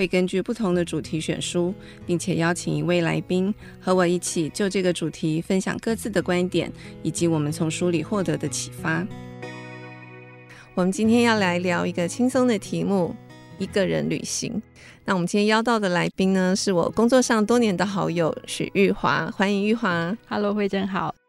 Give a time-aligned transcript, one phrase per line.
[0.00, 1.74] 会根据不同的主题选书，
[2.06, 9.06] 并且邀请一位来宾和我一起就这个主题分享各自的观点，以及我们从书里获得的启发。
[10.72, 13.14] 我们今天要来聊一个轻松的题目：
[13.58, 14.62] 一个人旅行。
[15.04, 20.16] 那我们今天邀到的来宾呢，是我工作上多年的好友许玉华，欢迎玉华。
[20.30, 21.19] Hello，惠贞好。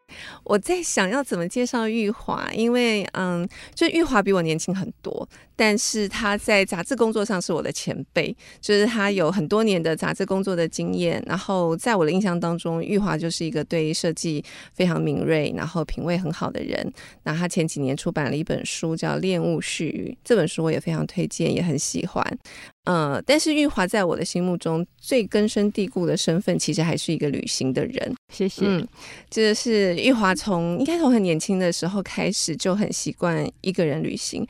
[0.44, 5.28] 我在想要怎么介绍玉华，因为嗯，就玉华比我年轻很多。
[5.54, 11.22] 但是他在杂志工作上是我的前辈，就是他有很多年的杂志工作的经验。
[11.26, 16.92] 然后在我的印象当中，玉华就是一个对设计非常敏锐，然后品味很好的人。
[17.22, 22.38] 那他前几年出版了一本书叫《恋物絮语》，这本书我也非常推荐，也很喜欢。
[22.84, 28.14] 呃，但是玉华在我的心目中最根深蒂固的身份，其实还是一个旅行的人。
[28.32, 28.64] 谢谢。
[28.66, 28.86] 嗯，
[29.30, 34.46] 这是玉华从应该从很年轻的时候开始就很习惯一个人旅行。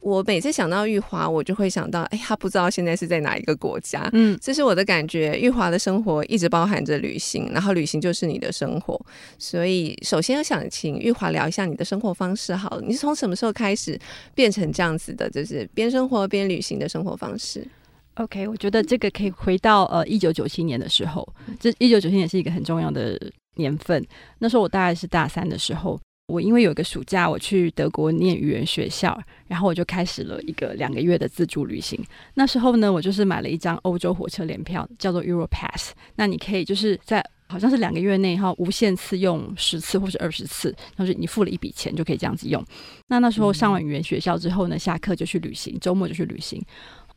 [0.00, 4.08] 我每次想到玉华，我就会想到，哎，他不知道现在是在哪一个国家。
[4.14, 5.38] 嗯，这是我的感觉。
[5.38, 9.00] 玉华的生活一直包含着旅行，然后旅行就是你的生活。
[9.38, 12.54] 所以，首先我想请玉华聊一下你的生活方式。
[12.54, 13.98] 好了，你是从什么时候开始
[14.34, 17.66] 变成这样子的，就是边生活边旅行的生活方式
[18.14, 21.26] ？OK，我觉得这个可以回到呃一九九七年的时候。
[21.58, 23.20] 这一九九七年是一个很重要的
[23.56, 24.02] 年份。
[24.38, 26.00] 那时候我大概是大三的时候。
[26.30, 31.98] 我因为有一个暑假，我去德国念语言学校，然后我就开始了一个两个月的自助旅行。
[32.34, 35.90] 那时候呢，我就是买了一张欧洲火车联票，叫做 Europass。
[36.14, 42.64] 那你可以就是在好像是两个月内哈，无限次用十次或是二十次，就是你付了一笔钱就可以这样子用。
[43.08, 46.62] 那那时候上完语言学校之后呢，下课就去旅行，周末就去旅行。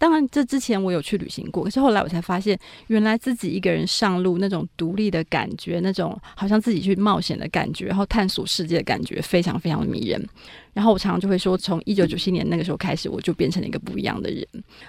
[0.03, 10.21] 当然，这之前我有去旅行过，可是后来我才发现，原来自己一个人上路那种独立的感觉，那种好像自己去冒险的感觉，然后探索世界的感觉，非常非常迷人。
[10.73, 14.45] 然后我常常就会说，从一九九七年那个时候开始，我就变成了一个不一样的人。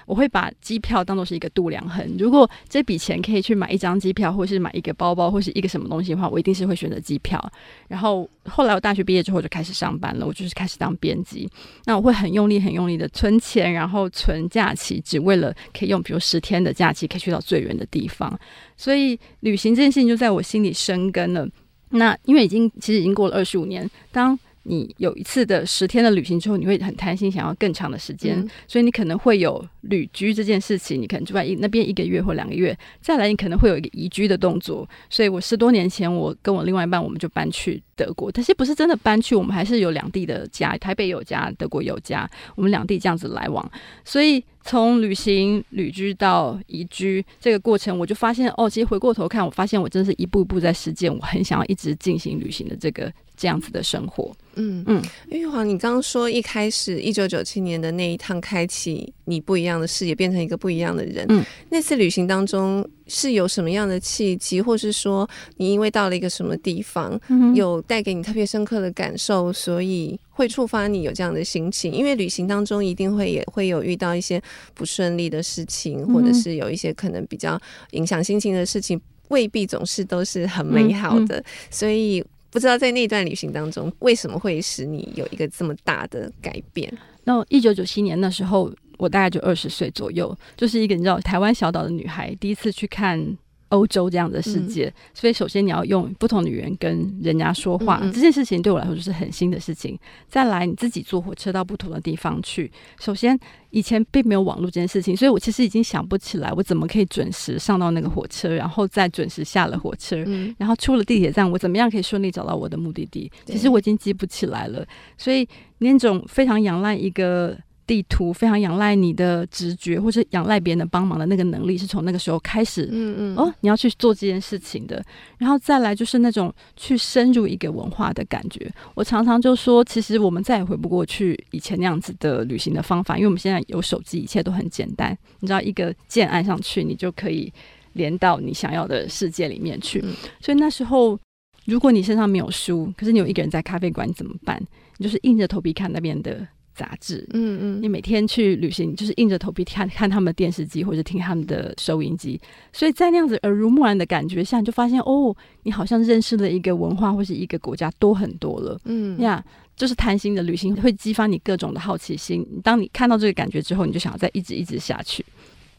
[0.07, 7.53] 我会把机票当作是一个度量衡，如果这笔钱可以去买一张机票，或是买一个包包，或是一个什么东西的话，我一定是会选择机票。
[7.87, 11.49] 然后后来我大学毕业之后就开始上班了，我就是开始当编辑。
[11.85, 18.39] 那我会很用力、很用力的存钱，然后存假期，只为了可以用，比如十天的假期可以去到最远的地方。
[18.77, 21.47] 所以旅行这件事情就在我心里生根了。
[21.91, 34.89] 那因为已经其实已经过了二十五年，当你有一次的十天的旅行之后，你会很贪心，想要更长的时间，嗯、所以你可能会有旅居这件事情，你可能住在一那边一个月或两个月，再来你可能会有一个移居的动作。
[35.09, 43.71] 所以我十多年前，我跟我另外一半，我们就搬去德国，但是不是真的搬去，我们还是有两地的家，台北有家，德国有家，我们两地这样子来往。
[44.03, 54.35] 所以从旅行、旅居到移居这个过程，我就发现哦，其实回过头看，我发现我真的是一步一步在实践，我很想要一直进行旅行的这个这样子的生活。
[54.57, 61.27] 嗯嗯，玉华，你刚刚说一开始一九九七年的那一趟开启你不一样的视野，变成一个不一样的人。
[61.29, 71.93] 嗯，那次旅行当中是有什么样的契机，或是说你因为到了一个什么地方，嗯、有带给你特别深刻的感受，所以会触发你有这样的心情？
[71.93, 74.41] 因为旅行当中一定会也会有遇到一些
[74.73, 82.25] 不顺利的事情，或者是有一些可能比较影响心情的事情，未必总是都是很美好的，嗯嗯、所以。
[82.55, 86.91] 不知道在那段旅行当中，为什么会使你有一个这么大的改变？
[87.25, 93.37] 那一九九七年那时候，我大概就二十岁左右，就是一个你知道台湾小岛的女孩，第一次去看。
[93.75, 99.99] 欧洲这样的世界，嗯、所以首先你要用不同的语言跟人家说话，嗯嗯，这件事情对我来说就是很新的事情。
[100.29, 102.71] 再来，你自己坐火车到不同的地方去，
[103.01, 103.39] 首先
[103.71, 113.31] 以前并没有网络这件事情，所以我其实已经想不起来我怎么可以准时上到那个火车，然后再准时下了火车，嗯、然后出了地铁站，我怎么样可以顺利找到我的目的地？
[113.45, 114.87] 其实我已经记不起来了，
[115.19, 115.49] 所以
[115.79, 117.59] 那种非常仰赖一个。
[117.87, 122.89] 地图非常仰赖你的直觉，或者仰赖别人的帮忙的那个能力，是从那个时候开始。
[122.91, 125.05] 嗯嗯，哦，你要去做这件事情的，
[125.39, 128.73] 然后再来就是那种去深入一个文化的感觉。
[128.95, 135.17] 我常常就说，其实我们再也回不过去以前那样子的旅行的方法，因为我们现在有手机，一切都很简单。
[135.41, 137.53] 你知道，一个键按上去，你就可以
[137.93, 140.01] 连到你想要的世界里面去。
[140.03, 141.19] 嗯、所以那时候，
[141.67, 144.63] 如果你身上没有书，可是你有一个人在咖啡馆，你怎么办？
[144.97, 146.47] 你就是硬着头皮看那边的。
[146.75, 152.41] 杂志，嗯嗯，你每天去旅行，就是硬着头皮看看他们的电视机或者听他们的收音机，
[152.73, 162.47] 所以在那样子耳濡目染的感觉下，你就发现哦，你好像认识了一个文化或是一个国家多很多了，嗯呀，yeah, 就是贪心的旅行会激发你各种的好奇心。
[162.63, 165.25] 当你看到这个感觉之后，你就想要再一直一直下去。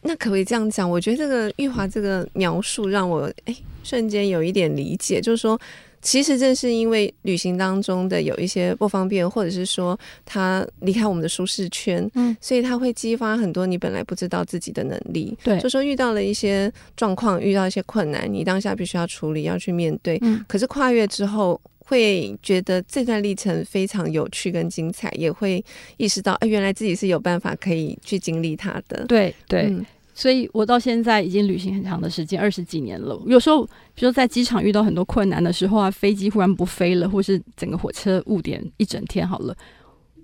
[0.02, 0.90] 那可不可以这样讲？
[0.90, 5.60] 我觉得这个玉华这个描述让我哎瞬间有一点理解，就是说。
[6.06, 15.36] 其实正是因为旅行当中的有一些不方便，或者是说他离开我们的舒适圈，嗯，所以他会激发很多你本来不知道自己的能力。
[15.44, 20.20] 对，就说遇到了一些状况，遇到一些困难，你当下必须要处理，要去面对。
[20.22, 25.64] 嗯，可是跨越之后，会觉得这段历程非常有趣跟精彩，也会
[25.98, 29.06] 意识到，哎，原来自己是有办法可以去经历它的。
[29.08, 29.64] 对对。
[29.64, 29.84] 嗯
[30.18, 33.22] 所以我到现在已经旅行很长的时间，二十几年了。
[33.28, 39.54] 有时候，比如说在机场遇到很多困难的时候啊，飞机忽然不飞了，或是整个火车误点一整天好了，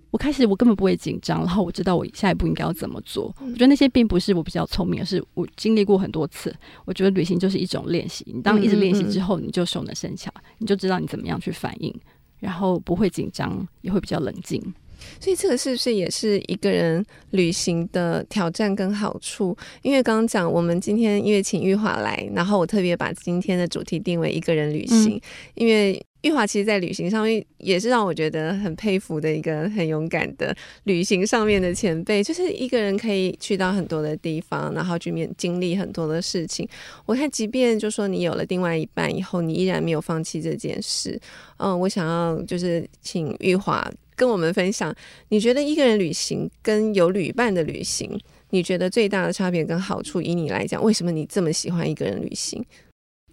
[0.09, 3.35] 我开始我根本不会紧张，然后我知道我下一步应该要怎么做。
[3.41, 6.55] 我觉得那些并不是我比较聪明，而是我经历过很多次。
[6.85, 11.93] 我觉得旅行就是一种练习，你当一直练习之后，你就熟能生巧，你就知道你怎么样去反应，
[12.39, 14.61] 然后不会紧张，也会比较冷静。
[15.19, 19.55] 所以这个是不是也是一个人旅行的挑战跟好处？
[19.81, 25.21] 因为刚刚讲，我们今天因为请玉华来，然后我特别把今天的主题定为一个人旅行，嗯、
[25.55, 36.67] 因为玉华其实，在旅行上面也是让我觉得很佩服的一个很勇敢的旅行上面的前辈，就是一个人可以去到很多的地方，然后去面经历很多的事情。
[37.07, 41.19] 我看，即便就说你有了另外一半以后，你依然没有放弃这件事。
[41.57, 43.91] 嗯，我想要就是请玉华。
[44.15, 44.93] 跟我们分享，
[45.29, 48.19] 你觉得一个人旅行跟有旅伴的旅行，
[48.51, 52.63] 你觉得最大的差别跟好处，以你来讲，为什么你这么喜欢一个人旅行？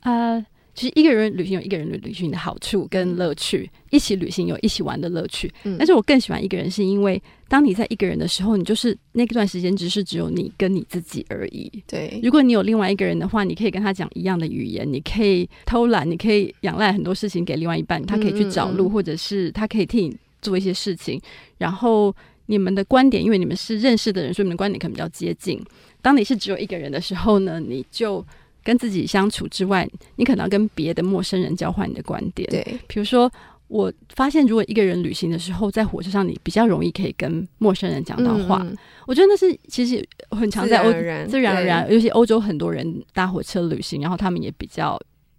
[0.02, 0.44] 呃，
[0.74, 5.52] 其实一个人旅行有一个人旅行的好处跟乐趣，一起旅行有一起玩的乐趣。
[5.64, 11.82] 嗯，但是我更喜欢一个人，是因为当你在一个人的时候，你就是那段时间只是只有你跟你自己而已。
[11.84, 20.16] 对，如果你有另外一个人的话，你可以跟他讲一样的语言，你可以偷懒，你可以仰赖很多事情给另外一半，他可以去找路，嗯嗯嗯，或者是他可以替你。
[20.40, 21.20] 做一些事情，
[21.58, 22.14] 然后
[22.46, 25.62] 你们的观点，因为你们是认识的人，所以你们的观点可能比较接近。
[26.00, 28.24] 当你是只有一个人的时候呢，你就
[28.62, 32.48] 跟自己相处之外，你可能要跟别的陌生人交换你的观点。
[32.50, 33.30] 对，比如说，
[33.66, 38.64] 我发现如果一个人旅行的时候，在火车上，你比较容易可以跟陌生人讲到话。
[39.06, 40.92] 我觉得那是其实很常在欧，
[41.28, 44.98] 自然而然，尤其欧洲很多人搭火车旅行，然后他们也比较。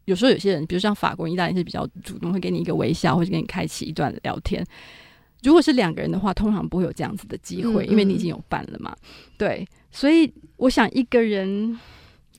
[0.10, 4.66] 有时候有些人，比如像法国人、意大利人是比较主动，会给你一个微笑，或者给你开启一段聊天。
[5.44, 8.96] 如果是两个人的话，通常不会有这样子的机会，因为你已经有伴了嘛。
[9.38, 11.80] 对，所以我想一个人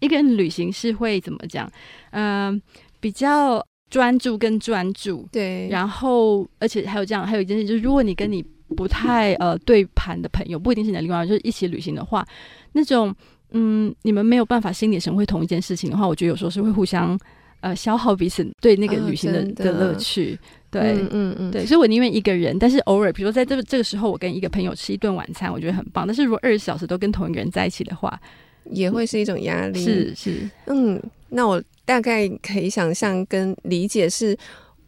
[0.00, 1.70] 一个人旅行是会怎么讲？
[2.10, 2.62] 嗯、呃，
[2.98, 5.28] 比较专注跟专注。
[5.30, 8.44] 对，然后而且还有这样，还有一件事就是，如果你跟你
[8.76, 12.26] 不太呃对盘的朋友，不一定是你的另外，就是一起旅行的话，
[12.72, 13.14] 那种
[13.52, 17.18] 嗯，你们没有办法心领神会同一件事情的话，我觉得有时候是会互相。
[17.60, 20.38] 呃，消耗彼此对那个旅行的、哦、的乐趣，
[20.70, 26.06] 对，嗯嗯，嗯对，所以我宁愿一个人，但是偶尔，比如说在这个这个时候，我跟一个朋友吃一顿晚餐，我觉得很棒。
[26.06, 28.20] 但是如果二十小时都跟同一个人在一起的话，
[28.70, 29.84] 也会是一种压力。
[29.84, 34.36] 是是，嗯，那我大概可以想象跟理解是。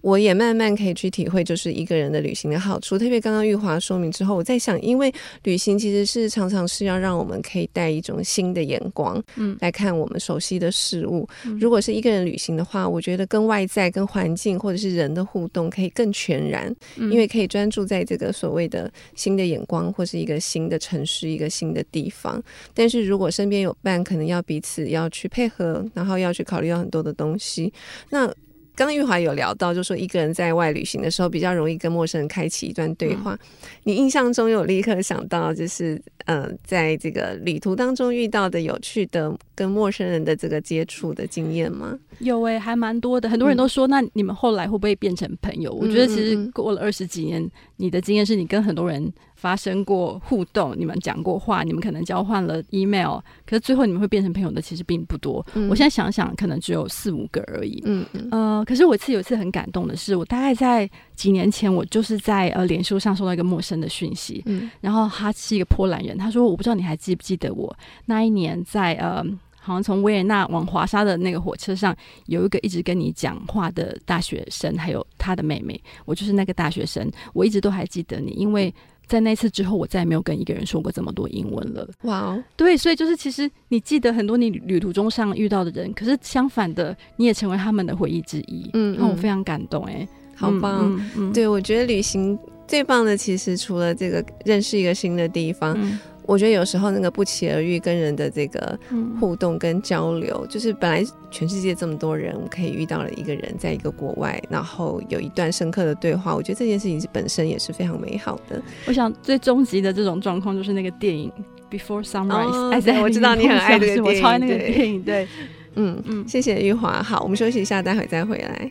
[0.03, 2.99] 我也慢慢可以去体会，就是一个人的旅行的好处。
[2.99, 5.11] 特别刚刚玉华说明之后，我在想，因为
[5.45, 11.27] 旅行其实是常常是要让我们可以带一种新的眼光，嗯，来看我们熟悉的事物。
[11.47, 22.43] 嗯，如果是一个人旅行的话，我觉得跟外在、跟环境或者是人的互动可以更全然，因为可以专注在这个所谓的新的眼光，或是一个新的城市、一个新的地方。
[22.75, 27.73] 但是如果身边有伴，可能要彼此要去配合，然后要去考虑到很多的东西。
[28.11, 28.29] 那
[28.75, 33.35] 刚刚玉华有聊到，就说一个人在外旅行的时候，比较容易跟陌生人开启一段对话。
[33.35, 33.39] 嗯、
[33.85, 41.99] 你印象中有立刻想到，就是嗯、呃，在这个旅途当中遇到的有趣的跟陌生人的这个接触的经验吗？
[42.21, 43.29] 有诶、欸，还蛮多的。
[43.29, 45.73] 很多人都说，嗯、那你们后来会不会变成朋友？
[45.73, 49.13] 我觉得其实过了二十几年，你的经验是你跟很多人。
[49.43, 55.45] 发生过互动，你们讲过话，你们可能交换了 email，可是最后你们会变成朋友的其实并不多。
[55.55, 57.83] 嗯、我现在想想，可能只有四五个而已。
[57.85, 58.29] 嗯嗯。
[58.31, 69.25] 呃，可是我一次有一次很感动的是，我大概在几年前，我就是在呃脸书上收到一个陌生的讯息，嗯，然后他是一个波兰人，他说我不知道你还记不记得我那一年在呃，
[69.59, 71.93] 好像从维也纳往华沙的那个火车上，
[72.27, 78.73] 有一个一直跟你讲话的大学生，还有他的妹妹，我就是那个大学生，我一直都还记得你，因为。
[79.07, 81.89] 在那次之后，我再也没有跟一个人说过这么多英文了。
[82.03, 88.71] 哇哦，对，所以就是其实你记得很多你旅途中上遇到的人，可是相反的，你也成为他们的回忆之一。
[88.73, 90.87] 嗯，让我非常感动、欸，哎，好棒。
[90.87, 95.77] 嗯，嗯嗯对，我觉得旅行最棒的其实除了这个认识一个新的地方。
[96.23, 98.79] 嗯我觉得有时候那个不期而遇跟人的这个
[99.21, 106.35] 互动跟交流，嗯、就是本来全世界这么多人，可以遇到了一个人，在一个国外，然后有一段深刻的对话。
[106.35, 108.63] 我觉得这件事情本身也是非常美好的。
[108.87, 111.31] 我想最终极的这种状况就是那个电影
[111.77, 112.71] 《Before Sunrise》。
[112.91, 115.03] 哎，我知道你很爱这个电影，我超爱那个电影。
[115.03, 115.27] 对，
[115.75, 117.03] 嗯嗯，谢谢玉华。
[117.03, 118.71] 好，我们休息一下，待会再回来。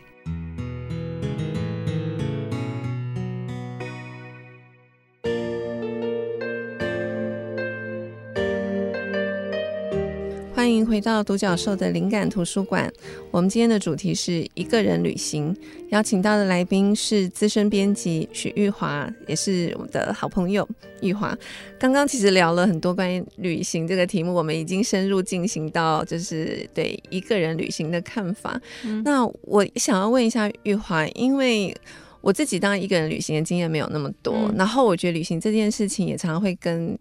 [10.72, 12.90] 欢迎回到独角兽的灵感图书馆。
[13.30, 15.54] 我们今天的主题是一个人旅行，
[15.90, 20.66] 邀请到的来宾是资深编辑许玉华，也是我们的好朋友
[21.02, 21.36] 玉华。
[21.78, 28.58] 刚刚其实聊了很多关于旅行这个题目，我们已经深入进行到就是对一个人旅行的看法。
[28.86, 31.76] 嗯、那我想要问一下玉华，因为
[32.22, 36.98] 我自己当一个人旅行的经验没有那么多，嗯、然后我觉得旅行这件事情也常常会跟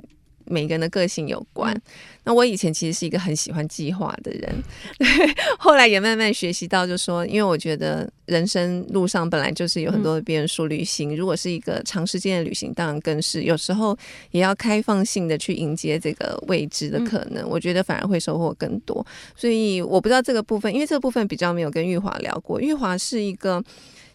[0.52, 1.74] 每个人的个性有关。
[1.74, 1.82] 嗯、
[2.26, 4.64] 那我以前其实是一个很喜欢计划的人，
[5.58, 13.98] 后来也慢慢学习到，就说，因为我觉得人生路上本来就是有很多的变数，旅行如果是一个长时间的旅行，当然更是有时候
[14.32, 17.48] 也要开放性的去迎接这个未知的可能。
[17.50, 19.06] 我觉得反而会收获更多。
[19.36, 22.60] 所以我不知道这个部分，因为这个部分比较没有跟玉华聊过。
[22.60, 23.64] 玉华是一个。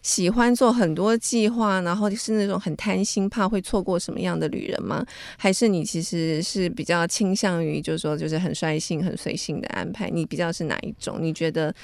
[0.07, 5.05] 喜欢做很多计划，然后是那种很贪心，怕会错过什么样的旅人吗？
[5.37, 10.09] 还是你其实是比较倾向于，就是说，就是很率性、很随性的安排？
[10.09, 11.17] 你比较是哪一种？
[11.19, 11.75] 你觉得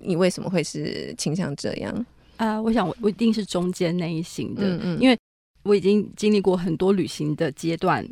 [0.00, 1.90] 你为什么会是倾向这样？
[2.36, 5.18] 啊、呃，我想我我一定是中间那一型的，嗯嗯，因为
[5.62, 8.06] 我已经经历过很多旅行的阶段。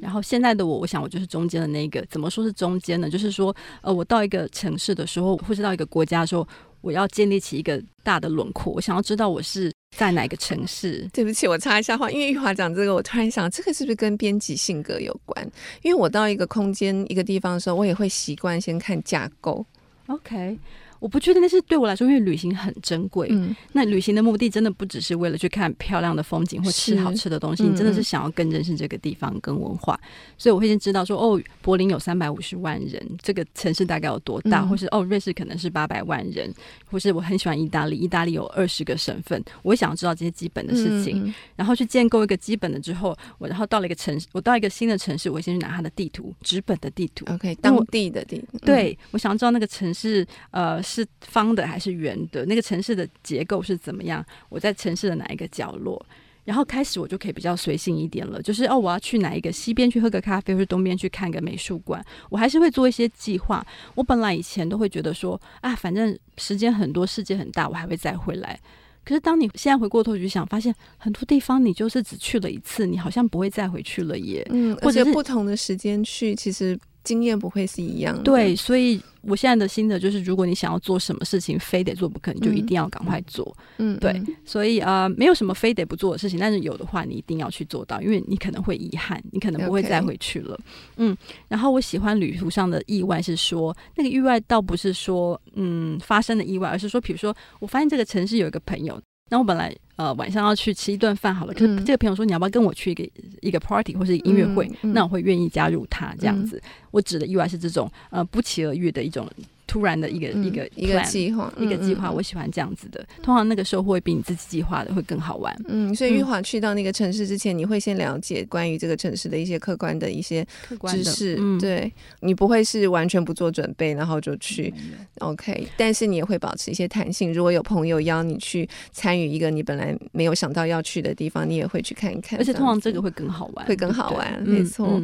[0.00, 2.04] 然后现在的我，我想我就是中间的那个。
[2.10, 3.08] 怎么说是中间呢？
[3.08, 6.44] 就是说，呃，我到一个城市的时候，或是到一个国家的时候，
[6.86, 8.72] 我要建立起一个大的轮廓。
[8.72, 11.08] 我想要知道我是在哪个城市。
[11.12, 15.44] 对不起，我插一下话，因为玉华讲这个，我突然想，这个是不是跟编辑性格有关？
[15.82, 19.66] 因为我到一个空间、一个地方的时候，我也会习惯先看架构。
[20.06, 20.56] OK。
[20.98, 23.28] 我不确定那是对我来说，因为旅行很珍贵。
[23.30, 29.98] 嗯，那旅行的目的真的不只是为了去看漂亮的风景或吃好吃的东西，你真的是想要更认识这个地方跟文化。
[30.38, 34.64] 所以我会先知道说，哦，柏林有三百五十万人，这个城市大概有多大？
[34.64, 36.52] 或是哦，瑞士可能是八百万人，
[36.90, 39.42] 或是我很喜欢意大利，意大利有二十个省份。
[39.62, 48.58] 我会想要知道这些基本的事情，然后去建构一个基本的之后，我然后到了一个城市，我到一个新的城市，我先去拿它的地图，纸本的地图，OK，当地的地图。
[48.60, 50.82] 对，我想要知道那个城市，呃。
[50.86, 52.46] 是方的还是圆的？
[52.46, 54.24] 那个城市的结构是怎么样？
[54.48, 56.00] 我在城市的哪一个角落？
[56.44, 62.00] 然后开始我就可以比较随性一点了，就是哦，我要去哪一个西边去喝个咖啡，或是东边去看个美术馆，
[62.30, 63.66] 我还是会做一些计划。
[63.96, 68.56] 我本来以前都会觉得说啊，反正时间很多，世界很大，我还会再回来。
[69.04, 74.46] 可是当你现在回过头去想，发现很多地方你就是只去了一次，你好像不会再回去了耶。
[74.50, 76.78] 嗯，或者不同的时间去，其实。
[77.06, 83.56] 经验不会是一样的，对，所以我现在的心得就是，如果你想要做什么事情，非得做不可，你就一定要赶快做。
[83.78, 90.58] 嗯，对，所以啊、呃，没有什么非得不做的事情，但是有的话，你一定要去做到，因为你可能会遗憾，你可能不会再回去了。
[90.96, 99.00] 嗯，然后我喜欢旅途上的意外，是说那个意外倒不是说嗯发生的意外，而是说，比如说我发现这个城市有一个朋友。
[99.28, 103.08] 那我本来呃晚上要去吃一顿饭好了，可是这个朋友说，你要不要跟我去一个
[103.40, 104.70] 一个 party 或是音乐会？
[104.82, 106.56] 那我会愿意加入他这样子。
[106.56, 109.28] 嗯、我指的意外是这种呃不期而遇的一种。
[109.66, 113.04] 突然的一个、嗯、一个一个计划，一个计划，我喜欢这样子的。
[113.22, 115.54] 通常那个收获会比你自己计划的会更好玩。
[115.68, 120.46] 嗯，所以玉华去到那个城市之前，嗯、你会先了解关于这个城市的一些客观的一些
[120.88, 121.36] 知识。
[121.38, 124.72] 嗯、对，你不会是完全不做准备然后就去。
[124.76, 127.32] 嗯、OK，但是你也会保持一些弹性。
[127.32, 132.38] 如果有朋友邀你去参与一个你本来没有想到要去的地方，你也会去看一看。
[132.38, 134.42] 而且通常这个会更好玩，会更好玩。
[134.42, 135.02] 没错。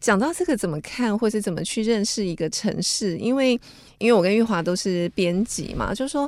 [0.00, 3.18] 嗯讲到这个怎么看，或是怎么去认识一个城市？
[3.18, 3.52] 因为，
[3.98, 6.26] 因为我跟玉华都是编辑嘛，就是说，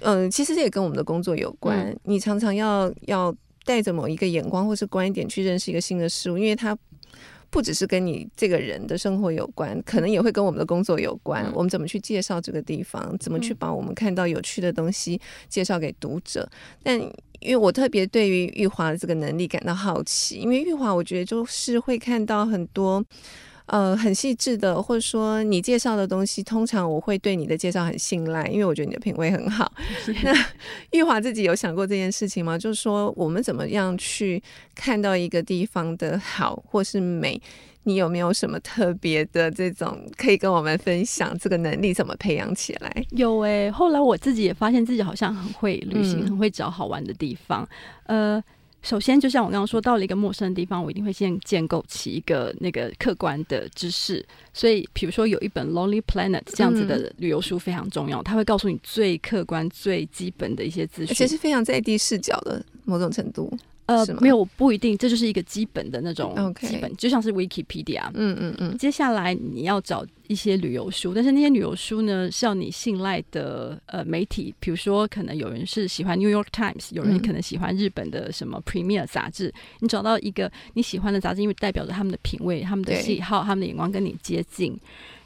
[0.00, 1.78] 嗯、呃，其实这也跟我们的工作有关。
[1.80, 3.34] 嗯、你常常要要
[3.66, 6.74] 带着某一个眼光或是观点去认识一个新的事物，因为它
[7.50, 11.44] 不只是跟你这个人的生活有关，可能也会跟我们的工作有关。
[11.44, 13.14] 嗯、我们怎么去介绍这个地方？
[13.18, 15.20] 怎么去把我们看到有趣的东西
[15.50, 16.48] 介绍给读者？
[16.82, 16.98] 但
[17.44, 23.04] 因为我特别对于玉华的这个能力感到好奇，因为玉华我觉得就是会看到很多
[23.66, 29.72] 呃很细致的，或者说你介绍的东西，通常我会对你的介绍很信赖，因为我觉得你的品味很好。
[30.22, 30.32] 那
[30.92, 32.58] 玉华自己有想过这件事情吗？
[32.58, 34.42] 就是说我们怎么样去
[34.74, 37.40] 看到一个地方的好或是美？
[37.86, 41.36] 你有没有什么特别的这种可以跟我们分享？
[41.38, 43.04] 这个能力怎么培养起来？
[43.10, 47.68] 有哎、欸，后来我自己也发现自己好像很会旅行，嗯、很会找好玩的地方。
[48.06, 48.42] 呃，
[48.84, 54.24] 首先，就像我刚刚说，到了一个陌生的地方，我一定会先建构起一个那个客观的知识。
[54.52, 63.50] 所以，比如说有一本《Lonely Planet》这样子的旅游书非常重要，它会告诉你最客观、最基本的一些资讯，而且是非常在地视角的某种程度。
[63.86, 68.08] 呃，没有，不一定，这就是一个基本的那种基本.就像是 Wikipedia。
[68.14, 68.78] 嗯嗯嗯。
[68.78, 79.48] 接下来你要找一些旅游书，但是那些旅游书呢，是要你信赖的呃媒体，比如说可能有人是喜欢 New York Times，有人可能喜欢日本的什么 Premier 杂志。
[79.48, 84.74] 嗯、你找到一个你喜欢的杂志，因为代表着他们的品味、他们的喜好、他们的眼光跟你接近。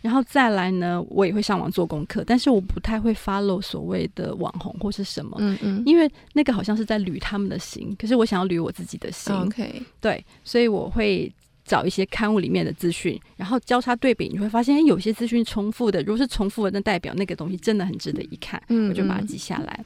[0.01, 11.31] 然后再来呢，我也会上网做功课，但是我不太会 follow 所谓的网红或是什么，嗯嗯，因为那个好像是在捋他们的心，可是我想要捋我自己的心，OK，对，所以我会
[11.65, 19.85] 找一些刊物里面的资讯，然后交叉对比，你会发现，有些资讯重复的，如果是重复的，那代表那个东西真的很值得一看，嗯，我就把它记下来。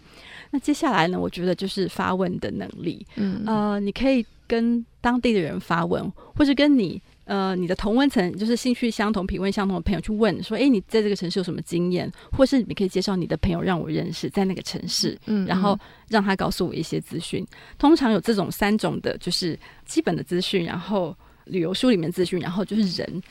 [0.50, 7.00] 那接下来呢，我觉得就是发问的能力，嗯，呃，你可以跟当地的人发问，或者跟你。
[7.24, 12.10] 呃，你的同温层就是兴趣相同、品味相同的朋友去问说：“哎，你在这个城市有什么经验？
[12.36, 17.46] 或是你可以介绍你的朋友让我认识在那个城市，嗯，然后让他告诉我一些资讯。
[17.78, 23.22] 通常有这种三种的，就是基本的资讯，然后旅游书里面资讯，然后就是人。”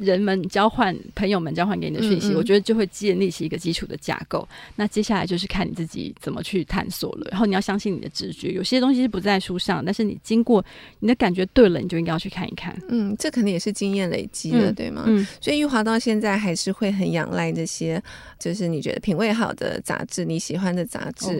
[0.00, 4.48] 人们交换，朋友们交换给你的讯息，嗯嗯，我觉得就会建立起一个基础的架构。
[4.76, 7.28] 那接下来就是看你自己怎么去探索了。
[7.30, 10.64] 然后你要相信你的直觉，有些东西是不在书上，但是你经过
[11.00, 12.76] 你的感觉对了，你就应该要去看一看。
[12.88, 15.04] 嗯，这肯定也是经验累积的，嗯、对吗？
[15.06, 15.26] 嗯。
[15.40, 18.02] 所以玉华到现在还是会很仰赖这些，
[18.38, 21.38] 就是你觉得品味好的杂志，你喜欢的杂志。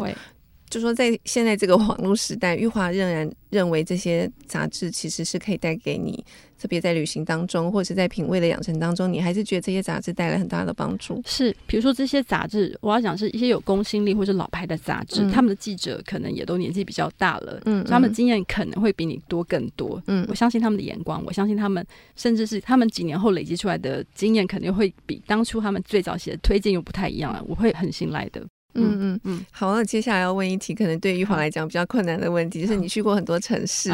[0.70, 6.24] 就说在现在这个网络时代，玉华仍然认为这些杂志其实是可以带给你，
[6.56, 11.20] 特别在旅行当中，或者是在品味的养成当中，你还是觉得这些杂志带来很大的帮助。
[11.26, 20.00] 是，比如说这些杂志，我要讲是一些有公信力或者老牌的杂志，嗯，他们的记者可能也都年纪比较大了，嗯，他们的经验可能会比你多更多。
[20.06, 21.84] 嗯，我相信他们的眼光，我相信他们，
[22.14, 27.44] 甚至是他们几年后累积出来的经验，肯定会比当初他们最早写的推荐又不太一样了。
[27.48, 28.46] 我会很信赖的。
[28.74, 33.92] 嗯嗯嗯，好，那接下来要问一题，可能对玉华来讲比较困难的问题，就是你去过很多城市，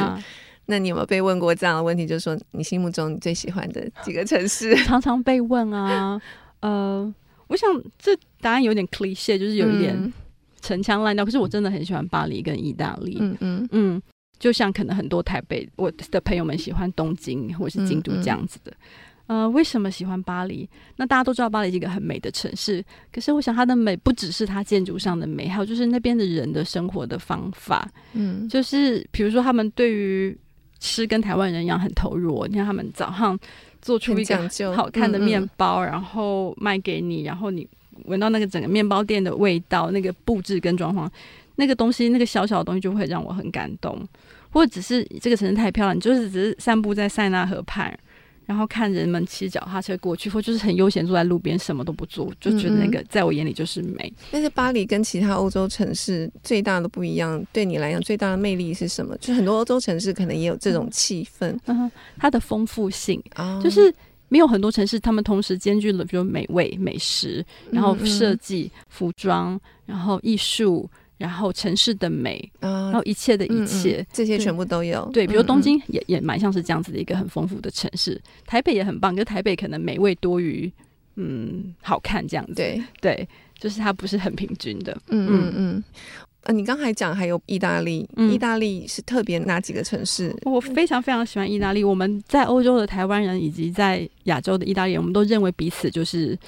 [0.66, 2.04] 那你有没有被问过这样的问题？
[2.06, 4.74] 就是说，你心目中你最喜欢的几个城市？
[4.84, 6.20] 常常被问啊，
[6.60, 7.14] 呃，
[7.46, 10.12] 我想这答案有点 cliché，就是有一点
[10.60, 11.24] 陈腔滥调。
[11.24, 14.02] 可是我真的很喜欢巴黎跟意大利，嗯嗯嗯，
[14.38, 18.72] 就像可能很多台北我的朋友们喜欢东京或是京都这样子的。
[19.26, 20.68] 呃，为什么喜欢巴黎？
[20.96, 27.90] 那大家都知道巴黎是一个很美的城市，可是我想它的美不只是它建筑上的美，还有就是那边的人的生活的方法。
[28.12, 30.36] 嗯，就是比如说他们对于
[30.78, 32.46] 吃跟台湾人一样很投入。
[32.46, 33.36] 你看他们早上
[33.82, 37.66] 做出一个好看的面包，然后卖给你，然后你
[38.04, 41.10] 闻到那个整个面包店的味道，那个布置跟装潢，
[41.56, 44.06] 那个东西，那个小小的东西就会让我很感动。
[44.50, 47.92] 或者只是这个城市太漂亮，你就是只是散步在塞纳河畔。
[48.46, 54.10] 然后看人们骑脚踏车过去，或就是很悠闲坐在路边，什么都不做，就觉得那个在我眼里就是美。
[54.30, 59.16] 但是巴黎跟其他欧洲城市最大的不一样，对你来讲最大的魅力是什么？
[59.18, 63.92] 就很多欧洲城市可能也有这种气氛，嗯，它的丰富性，哦，就是
[64.28, 70.88] 没有很多城市，他们同时兼具了，比如美味、美食，然后设计、服装，然后艺术。
[71.18, 75.08] 然后城市的美，啊，然后一切的一切，这些全部都有。
[75.14, 78.20] 对，比如东京也也蛮像是这样子的一个很丰富的城市。
[78.44, 80.70] 台北也很棒，就台北可能美味多于
[81.14, 82.54] 嗯好看这样子。
[82.54, 84.96] 对对，就是它不是很平均的。
[85.08, 85.84] 嗯嗯嗯。
[86.42, 90.36] 呃，你刚才讲还有意大利，嗯，意大利是特别哪几个城市？
[90.42, 91.82] 我非常非常喜欢意大利。
[91.82, 96.38] 我们在欧洲的台湾人以及在亚洲的意大利人，我们都认为彼此就是。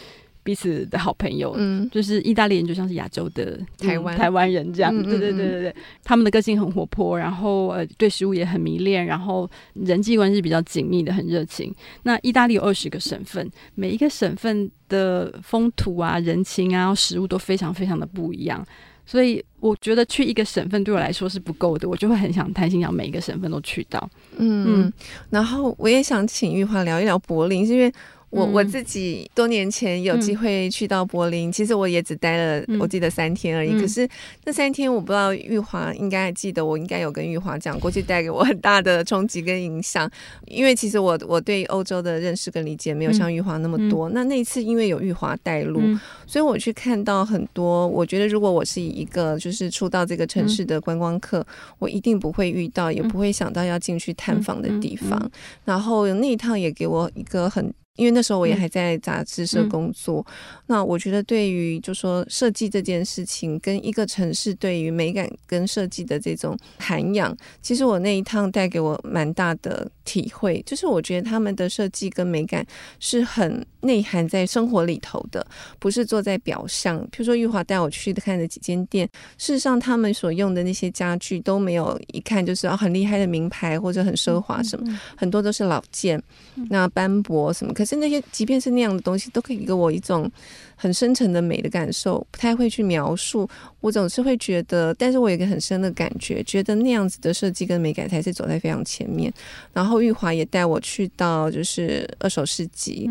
[0.48, 11.70] 彼此的好朋友，嗯，就是意大利人，就像是亚洲的台湾、嗯、台湾人这样，对对对对对，他们的个性很活泼，然后呃，对食物也很迷恋，然后人际关系比较紧密的，很热情。
[12.04, 18.66] 那意大利有二十个省份，每一个省份的风土啊、人情啊、食物都非常非常的不一样，
[19.04, 24.08] 所以我觉得去一个省份对我来说是不够的，我就会很想贪心，想每一个省份都去到。
[24.38, 24.92] 嗯，嗯，
[25.28, 27.92] 然后我也想请玉华聊一聊柏林，是因为。
[28.30, 33.70] 我我自己多年前有机会去到柏林，嗯，其实我也只待了，我记得三天而已。
[33.72, 34.06] 嗯，可是
[34.44, 40.10] 那三天，我不知道玉华应该还记得，我应该有跟玉华讲过，去带给我很大的冲击跟影响。
[40.46, 44.10] 因为其实我我对欧洲的认识跟理解没有像玉华那么多。
[44.10, 47.86] 嗯，那那一次，因为有玉华带路，嗯，所以我去看到很多。
[47.88, 51.46] 我觉得如果我是一个就是初到这个城市的观光客，嗯，
[51.78, 55.30] 我一定不会遇到，也不会想到要进去探访的地方。
[55.64, 57.72] 然后那一趟也给我一个很。
[57.98, 60.24] 因为那时候我也还在杂志社工作。
[60.68, 70.62] 嗯、那我觉得，对于就说设计这件事情，跟一个城市对于美感跟设计的这种涵养，其实我那一趟带给我蛮大的体会。
[70.66, 72.64] 就是我觉得他们的设计跟美感
[73.00, 75.44] 是很内涵在生活里头的，
[75.78, 77.00] 不是坐在表象。
[77.06, 86.22] 譬如说，玉华带我去看的几间店，事实上他们所用的那些家具都没有一看就是啊很厉害的名牌或者很奢华什么，嗯嗯、很多都是老件，
[86.68, 87.72] 那斑驳什么。
[87.72, 90.30] 可是那些即便是那样的东西，都可以给我一种
[90.76, 92.26] 很深沉的美的感受。
[92.30, 93.48] 不太会去描述，
[93.80, 99.32] 我总是会觉得，但是我有一个很深的感觉，觉得那样子的设计跟美感才是走在非常前面。
[99.72, 103.10] 然后玉华也带我去到就是二手市集，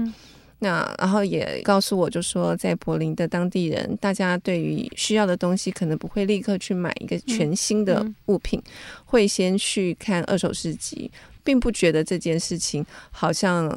[0.59, 8.73] 那然后也告诉我，就说在柏林的当地人，大家对于需要的东西，可能不会立刻去买一个全新的物品，嗯嗯、
[9.05, 11.11] 会先去看二手市集。
[11.43, 13.69] 并不觉得这件事情好像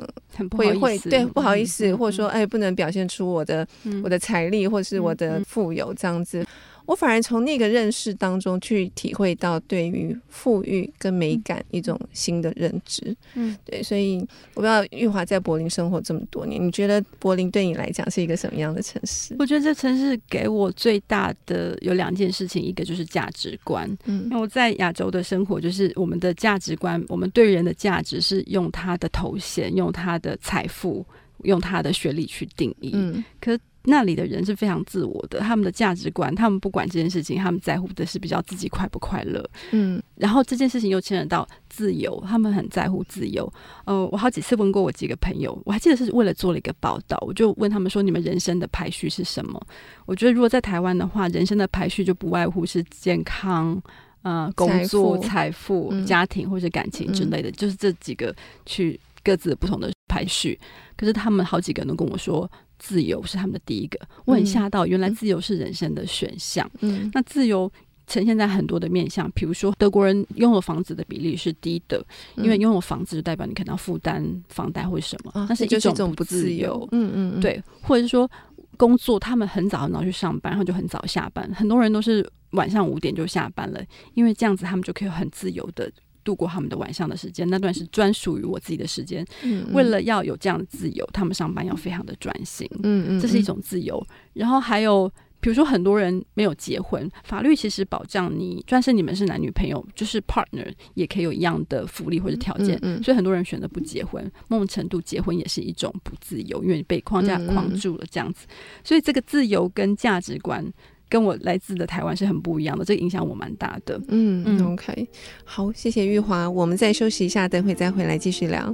[0.50, 6.44] 会会对不好意思，嗯、或者说哎不能表现出我的、嗯、我的财力或是我的富有这样子。
[6.90, 13.16] 我反而从那个认识当中去体会到对于富裕跟美感一种新的认知。
[13.34, 14.18] 嗯，对，所以
[14.54, 19.36] 我不知道玉华在柏林生活这么多年，你觉得柏林对你来讲是一个什么样的城市？
[19.38, 23.88] 我觉得这城市给我最大的有两件事情，一个就是价值观。
[24.06, 31.06] 嗯，因为我在亚洲的生活，就是我们的价值观，我们对人的价值是用他的头衔、用他的财富、
[31.44, 32.90] 用他的学历去定义。
[32.94, 33.56] 嗯，可。
[33.84, 39.42] 那里的人是非常自我的，他们的价值观，他们不管这件事情，他们在乎的是比较自己快不快乐。
[39.70, 43.50] 嗯，然后这件事情又牵扯到自由，他们很在乎自由。
[43.86, 49.58] 呃，我好几次问过我几个朋友，我还记得是为了做了一个报道，我就问他们说：“你们人生的排序是什么？”
[50.04, 53.82] 我觉得如果在台湾的话，人生的排序就不外乎是健康、
[54.20, 58.34] 呃，工作、财富、家庭或者感情之类的，嗯、就是这几个
[58.66, 60.60] 去各自不同的排序。
[60.98, 62.50] 可是他们好几个人都跟我说。
[62.80, 66.68] 自由是他们的第一个，我很吓到，原来自由是人生的选项。
[66.80, 67.70] 嗯，那自由
[68.06, 72.04] 呈现在很多的面向，比如说德国人拥有房子的比例是低的，
[72.36, 76.88] 因为拥有房子就代表你可能要负担房贷或什么，那是一种不自由。
[76.90, 78.28] 嗯嗯，对，或者是说
[78.76, 83.80] 工作，他们很早很早去上班，然后就很早下班，很多人都是晚上五点就下班了，
[84.14, 85.92] 因为这样子他们就可以很自由的。
[86.24, 89.24] 度过他们的晚上的时间，那段是专属于我自己的时间。
[89.42, 92.68] 嗯嗯，为了要有这样的自由，他们上班要非常的专心。
[92.82, 94.04] 嗯，嗯嗯，这是一种自由。
[94.32, 102.76] 然后还有，比如说很多人没有结婚，法律其实保障你，专设你们是男女朋友，就是 partner 也可以有一样的福利或者条件。
[102.82, 108.46] 嗯嗯，所以很多人选择不结婚，某种程度结婚也是一种不自由，因为你被框架框住了这样子。
[108.84, 110.72] 所以这个自由跟价值观。
[111.10, 114.00] 跟我来自的台湾是很不一样的，这个影响我蛮大的。
[114.08, 115.08] 嗯嗯，OK，
[115.44, 118.72] 好，谢谢玉华，我们再休息一下，等会再回来继续聊。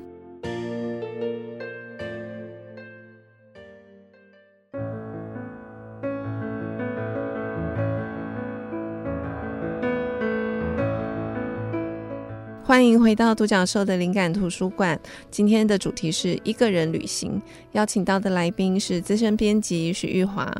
[12.62, 17.40] 欢迎回到独角兽的灵感图书馆，今天的主题是一个人旅行，
[17.72, 20.52] 邀请到的来宾是资深编辑许玉华。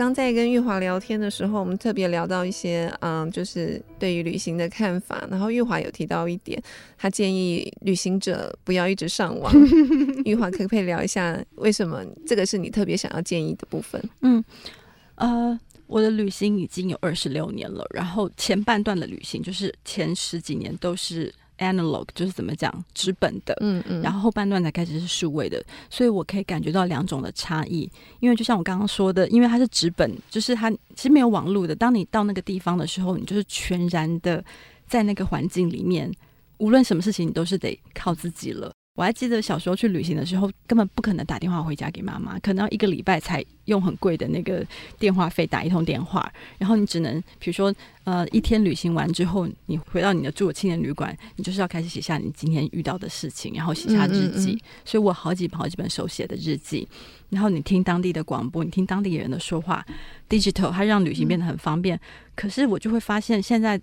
[0.00, 5.28] 刚在跟玉华聊天的时候，我们特别聊到一些，嗯，就是对于旅行的看法。
[5.30, 6.58] 然后玉华有提到一点，
[6.96, 9.52] 他建议旅行者不要一直上网。
[10.24, 14.02] 玉华可不可以聊一下，为什么这个是你特别想要建议的部分？
[14.22, 14.42] 嗯，
[15.16, 21.30] 呃，我的旅行已经有二十六年了，然后前半段的旅行就是前十几年都是。
[21.60, 27.88] Analog 就是怎么讲纸本的，嗯嗯，然后后半段才开始是数位的，所以我可以感觉到两种的差异。
[28.18, 31.76] 因为就像我刚刚说的，因为它是纸本，就是它其实没有网络的。
[31.76, 34.44] 当你到那个地方的时候，你就是全然的
[34.86, 36.10] 在那个环境里面，
[36.58, 38.72] 无论什么事情，你都是得靠自己了。
[38.96, 44.66] 我还记得小时候去旅行的时候，根本不可能打电话回家给妈妈，可能要一个礼拜才用很贵的那个
[44.98, 46.30] 电话费打一通电话。
[46.58, 47.72] 然后你只能，比如说，
[48.04, 54.50] 呃，一天旅行完之后，你回到你的住的青年旅馆，你就是要开始写下你今天遇到的事情，然后写下日记。
[54.50, 54.60] 嗯嗯嗯。
[54.84, 56.86] 所以我好几本好几本手写的日记。
[57.30, 59.86] 然后你听当地的广播，你听当地人的说话
[60.28, 61.96] ，digital 它让旅行变得很方便。
[61.96, 62.00] 嗯。
[62.34, 63.80] 可是我就会发现现在。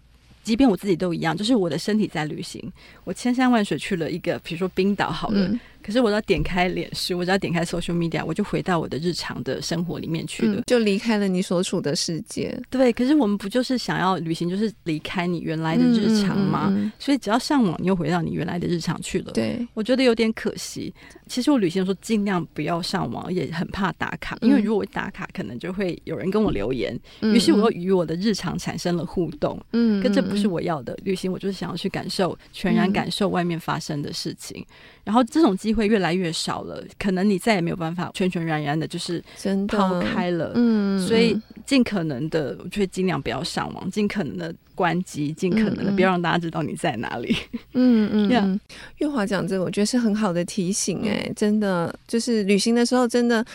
[0.47, 2.71] 即便我自己都一样，就是我的身体在旅行，
[3.03, 5.51] 我千山万水去了一个，比如说冰岛好了。
[5.87, 12.61] 可是我要点开脸书，我只要点开 social media，我就回到我的日常的生活里面去了，嗯、就离开了你所处的世界。
[12.69, 16.67] 对，可是我们不就是想要旅行，就是离开你原来的日常吗？
[16.71, 19.31] 嗯嗯嗯、所以只要上网，你又回到你原来的日常去了。
[19.31, 20.93] 对，我觉得有点可惜。
[21.25, 29.57] 其实我旅行的时候尽量不要上网，也很怕打卡，因为如果我一打卡，可能就会有人跟我留言，于、嗯、是我又与我的日常产生了互动。
[29.71, 34.59] 嗯，可这不是我要的旅行，我就是想要去感受，全然感受外面发生的事情。
[34.59, 35.87] 嗯、然后这种机会。
[35.87, 39.23] 越来越少了，可能你再也没有办法全全然然的，就是
[39.69, 40.51] 抛开了。
[40.53, 41.33] 嗯，所以
[41.65, 47.33] 尽可能的，我觉得尽量不要上网，尽可能的关机，尽可能的不要让大家知道你在哪里。
[47.71, 48.59] 嗯嗯，嗯，
[48.99, 51.09] 玉华讲这个，我觉得是很好的提醒、欸。
[51.09, 53.45] 哎，真的，就是旅行的时候，真的。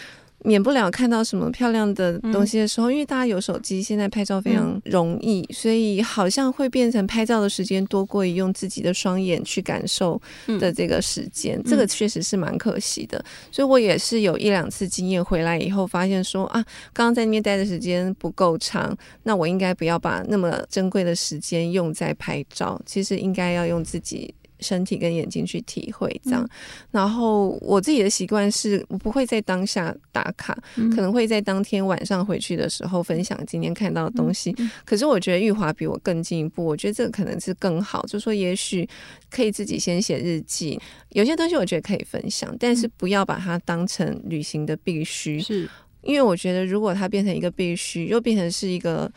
[0.45, 10.21] 免不了看到什么漂亮的东西的时候，嗯、因为大家有手机，现在拍照非常容易，嗯、所以好像会变成拍照的时间多过于用自己的双眼去感受
[10.59, 13.25] 的这个时间，嗯、这个确实是蛮可惜的。
[13.51, 24.35] 所以我也是有一两次经验回来以后，发现说啊，刚刚在那边待的时间不够长，那我应该不要把那么珍贵的时间用在拍照，其实应该要用自己。
[24.63, 26.49] 身体跟眼睛去体会这样，嗯、
[26.93, 34.55] 然后我自己的习惯是我不会在当下打卡，嗯、可能会在当天晚上回去的时候分享今天看到的东西。
[34.85, 38.89] 可是我觉得玉华比我更进一步，我觉得这个可能是更好，就说也许
[39.29, 45.69] 可以自己先写日记，有些东西我觉得可以分享，但是不要把它当成旅行的必须，是
[46.03, 49.11] 因为我觉得如果它变成一个必须，又变成是一个。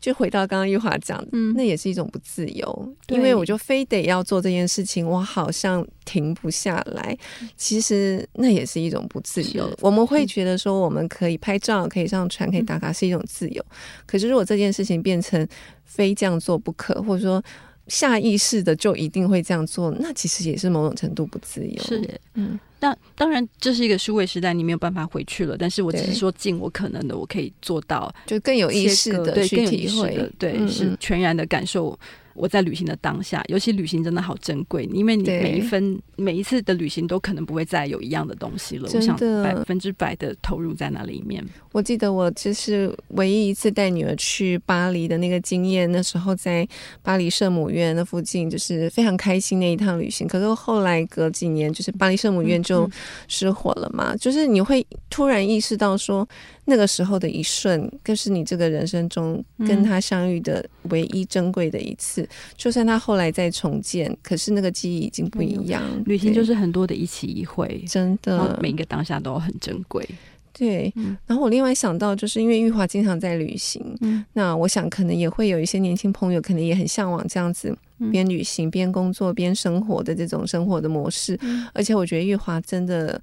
[0.00, 1.22] 就回到刚刚玉华讲
[1.54, 7.16] 那也是一种不自由，因为我就非得要做这件事情，我好像停不下来。
[7.54, 9.70] 其实那也是一种不自由。
[9.80, 13.62] 我们会觉得说，我们可以拍照、可以上传、可以打卡，是一种自由。
[13.68, 15.46] 嗯、可是如果这件事情变成
[15.84, 17.42] 非这样做不可，或者说
[17.90, 21.82] 下意识的就一定会这样做，那其实也是某种程度不自由。
[21.82, 22.58] 是，嗯。
[22.82, 25.54] 那当然，这是一个数位时代，你没有办法回去了。
[25.58, 31.98] 但是我只是说尽我可能的，我可以做到，就更有意识的去体会，对，嗯嗯是全然的感受。
[32.40, 38.88] 我在旅行的当下，尤其旅行真的好珍贵，因为你每一分每一次的旅行都可能不会再有一样的东西了。
[38.94, 41.44] 我想百分之百的投入在那里面。
[41.72, 46.66] 我记得我就是唯一一次带女儿去巴黎的那个经验，那时候在
[47.02, 50.26] 巴黎圣母院那附近，就是非常开心那一趟旅行。
[50.26, 52.90] 可是后来隔几年，就是巴黎圣母院就
[53.28, 56.26] 失火了嘛，嗯嗯就是你会突然意识到说。
[56.70, 62.22] 那个时候的一瞬，更是你这个人生中跟他相遇的唯一珍贵的一次。
[62.22, 65.82] 嗯、就算他后来再重建，可是那个记忆已经不一样。
[65.92, 70.08] 嗯、旅行就是很多的一起一会，真的，每一个当下都很珍贵。
[70.52, 77.76] 对，嗯、然后我另外想到，就是因为玉华经常在旅行，嗯、那我想可能也会有一些年轻朋友，可能也很向往这样子
[78.12, 81.36] 边旅行边工作边生活的这种生活的模式。
[81.42, 83.20] 嗯、而且我觉得玉华真的。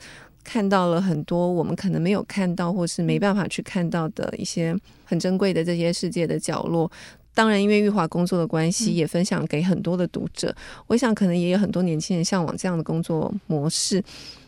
[0.48, 6.90] 看到了很多我们可能没有看到，或是没办法去看到的一些很珍贵的这些世界的角落。
[7.34, 10.56] 当然，因为玉华工作的关系，也分享给很多的读者。
[10.88, 14.02] 我想，可能也有很多年轻人向往这样的工作模式。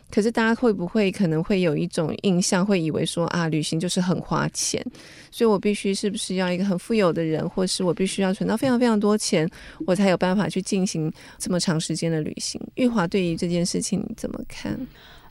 [0.10, 4.84] 可是，大家会不会可能会有一种印象，会以为说啊，旅行就是很花钱，
[5.30, 9.48] 所以我必须是不是要一个很富有的人，或是我必须要存到非常非常多钱，
[9.86, 12.60] 我才有办法去进行这么长时间的旅行？
[12.76, 14.80] 玉华对于这件事情你怎么看？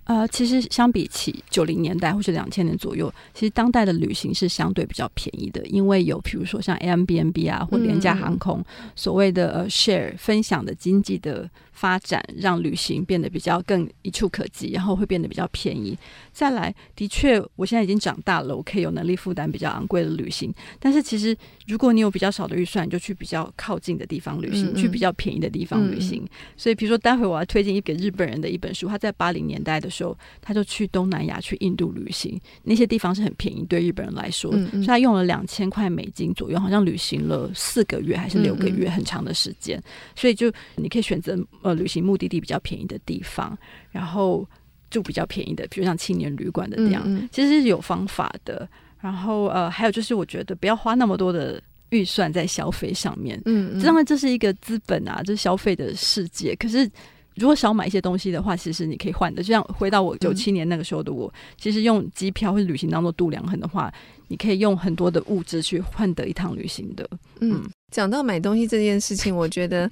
[0.09, 15.97] 呃，其实相比起九零年代或是两千年左右，其实当代的旅行是相对比较便宜的，因为有比如说像 Airbnb 啊或廉价航空，嗯、所谓的呃 share 分享的经济的发展，让旅行变得比较更一触可及，然后会变得比较便宜。
[16.33, 20.51] 再来，的确，我现在已经长大了，我可以有能力负担比较昂贵的旅行。
[20.79, 26.27] 但是其实，如果你有比较少的预算，你就去比较靠近的地方旅行，嗯嗯去比较便宜的地方旅行。
[26.57, 30.17] 所以，比如说，待会我要推荐一个日本人的一本书，他在八零年代的时候。
[30.41, 39.83] 他就去东南亚、去印度旅行，那些地方是很便宜，对日本人来说，嗯嗯所以他用了两千块美金左右，好像旅行了四个月还是六个月，很长的时间。
[40.17, 43.59] 所以就你可以选择呃旅行目的地比较便宜的地方，
[43.91, 44.49] 然后
[44.91, 48.67] 住比较便宜的，比如像青年旅馆的这样，其实是有方法的。
[49.01, 56.91] 然后呃，还有就是我觉得不要花那么多的预算在消费上面，嗯，嗯，当然这是一个资本啊，这是消费的世界，可是。
[57.39, 59.43] 如果少买一些东西的话，其实你可以换的。
[59.43, 63.93] 就像回到我九七年那个时候的我，嗯、其实用机票或者旅行当做度量衡的话，
[64.29, 67.09] 你可以用很多的物质去换得一趟旅行的。
[67.41, 69.91] 嗯，讲到买东西这件事情，我觉得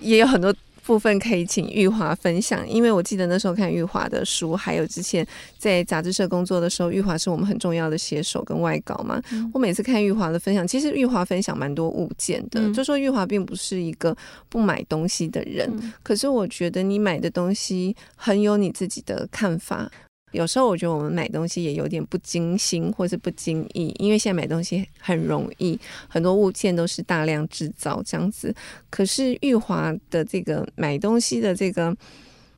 [0.00, 0.54] 也有很多。
[0.84, 9.22] 部分可以请玉华分享，因为我记得那时候看玉华的书，还有之前在杂志社工作的时候，玉华是我们很重要的写手跟外稿嘛。
[9.32, 14.16] 嗯、我每次看玉华的分享，其实玉华分享蛮多物件的，嗯、就说玉华并不是一个
[14.48, 19.90] 不买东西的人，嗯、可是我觉得你买的东西很有你自己的看法。
[20.32, 28.54] 有时候我觉得我们买东西也有点不精心或是不经意，因为现在买东西很容易，很多物件都是大量制造这样子。
[28.90, 31.96] 可是玉华的这个买东西的这个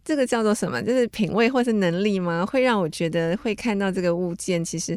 [0.04, 0.80] 这个叫做什么？
[0.82, 2.46] 就是品味或是能力吗？
[2.46, 4.96] 会让我觉得会看到这个物件其实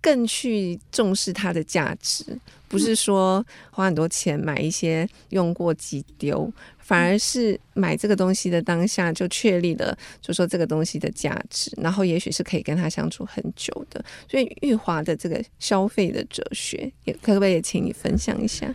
[0.00, 2.24] 更去重视它的价值，
[2.68, 6.50] 不是说花很多钱买一些用过即丢，
[6.86, 14.04] 反而是买这个东西的当下就确立了，就说这个东西的价值，然后也许是可以跟他相处很久的。
[14.30, 18.72] 所以玉华的这个消费的哲学，也可不可以也请你分享一下？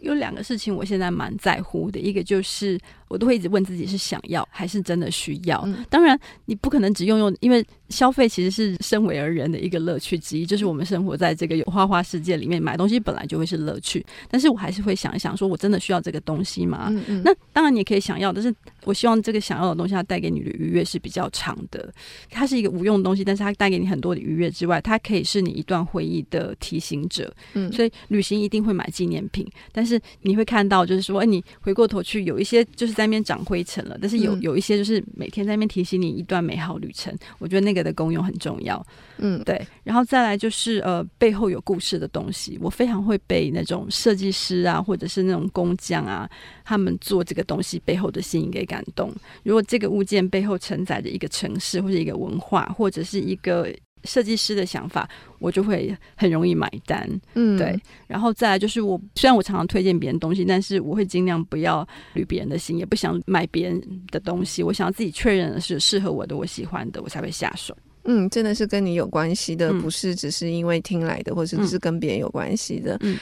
[0.00, 2.76] 有两个事情我现在蛮在乎的，一个就是。
[3.12, 5.62] 我都会一直问自己是想要还是真的需要。
[5.66, 14.02] 嗯、当然，你不可能只用用，因为消费其实是身为而人的一个乐趣之一，就是我们生活在这个有花花世界里面，买东西本来就会是乐趣。
[14.30, 16.86] 但是我还是会想一想，说我真的需要这个东西吗？
[16.88, 21.92] 嗯嗯，那当然你也可以想要，但是我希望这个想要的东西它带给你的愉悦是比较长的。
[22.30, 27.30] 它是一个无用的东西，但是它带给你很多的愉悦之外，它可以是你一段回忆的提醒者。
[27.52, 33.01] 嗯，所以旅行一定会买纪念品，但是你会看到，就是说，哎，你回过头去有一些就是在。
[33.02, 38.84] 在那边长灰尘了，但是有有一些就是每天在那边提醒你一段美好旅程，我觉得那个的功用很重要。
[39.18, 39.60] 嗯，对。
[39.82, 46.30] 然后再来就是呃背后有故事的东西，我非常会被那种设计师啊，或者是那种工匠啊，
[46.64, 49.12] 他们做这个东西背后的心意给感动。
[49.42, 53.68] 如果这个物件背后承载着一个城市或者一个文化，或者是一个。
[54.04, 57.08] 设计师的想法，我就会很容易买单。
[57.34, 57.78] 嗯，对。
[58.06, 64.62] 然后再来就是我，我虽然我常常推荐别人东西，但是我会尽量不要捋别人的心，也不想买别人的东西。
[64.62, 67.76] 我想要自己确认的是适合我的、我喜欢的，我才会下手。
[68.04, 72.96] 嗯，真的是跟你有关系的，不是只是因为听来的，或者是跟别人有关系的。
[73.02, 73.16] 嗯，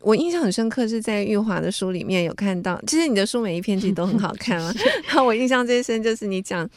[0.00, 4.72] 我印象很深刻是在玉华的书里面有看到，其实你的书每一篇其实都很好看啊。
[5.08, 6.68] 然后我印象最深就是你讲。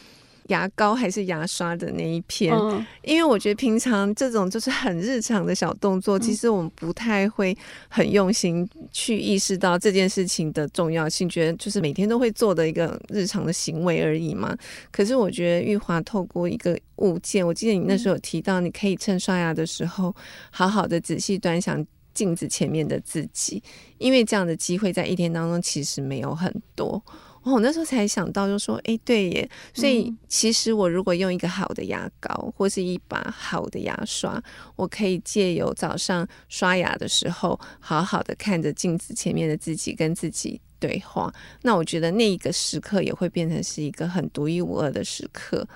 [0.50, 7.58] 牙膏还是牙刷的那一篇，嗯、因为我觉得平常这种就是很日常的小动作，嗯、其实我们不太会
[7.88, 14.56] 很用心去意识到这件事情的重要性，觉得就是每天都会做的一个日常的行为而已嘛。
[14.92, 20.14] 可是我觉得玉华透过一个物件，我记得你那时候有提到，你可以趁刷牙的时候，
[20.52, 23.62] 好好的仔细端详镜子前面的自己，
[23.98, 27.02] 因为这样的机会在一天当中其实没有很多。
[27.44, 29.50] 我、哦、那时候才想到，就说，哎、欸，对耶。
[29.74, 34.42] 所以其实我如果用一个好的牙膏，或是一把好的牙刷，
[34.76, 41.34] 我可以借由早上刷牙的时候，好好的看着镜子前面的自己，跟自己对话。
[41.62, 45.68] 那我觉得那一个时刻也会变成是一个很独一无二的时刻。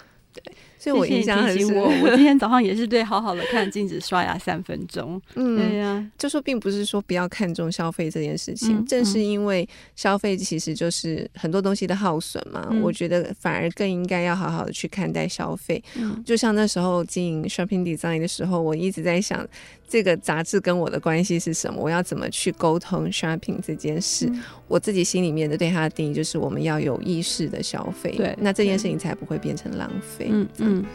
[0.84, 0.91] 对。
[0.91, 1.76] 所以我印象很深。
[1.76, 5.22] 我我今天早上也是对，好好的看镜子刷牙三分钟。
[5.36, 12.67] 嗯，对呀、啊，就说并不是说不要看重消费这件事情，嗯、正是因为消费其实就是很多东西的耗损嘛。
[12.69, 15.82] 嗯、我觉得反而更应该要好好的去看待消费。
[15.96, 19.48] 嗯，就像那时候经营 Shopping Design 的时候，我一直在想
[19.88, 21.82] 这个杂志跟我的关系是什么？
[21.82, 24.26] 我要怎么去沟通 Shopping 这件事？
[24.28, 28.12] 嗯、我自己心里面的对它的定义就是我们要有意识的消费。
[28.17, 30.28] 对，那这件事情才不会变成浪费。
[30.30, 30.80] 嗯嗯。
[30.80, 30.86] 嗯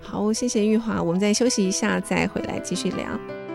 [0.00, 3.45] 好，谢谢玉华，我们再休息一下，再回来继续聊。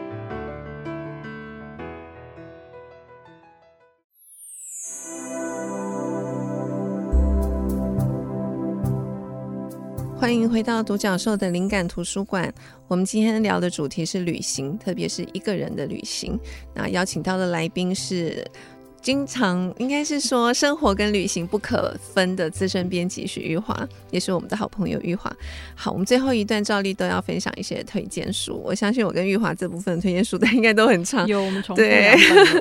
[10.21, 12.53] 欢迎回到独角兽的灵感图书馆。
[12.88, 16.39] 我们今天聊的主题是旅行，特别是一个人的旅行。
[16.75, 18.45] 那邀请到的来宾是。
[19.01, 25.31] 经常应该是说生活跟旅行不可分的资深编辑许玉华，也是我们的好朋友玉华。
[25.75, 28.61] 好，我们最后一段照例都要分享一些推荐书。
[28.63, 31.25] 我相信我跟玉华这部分的推荐书的应该都很长。
[31.27, 32.15] 有我们重复对。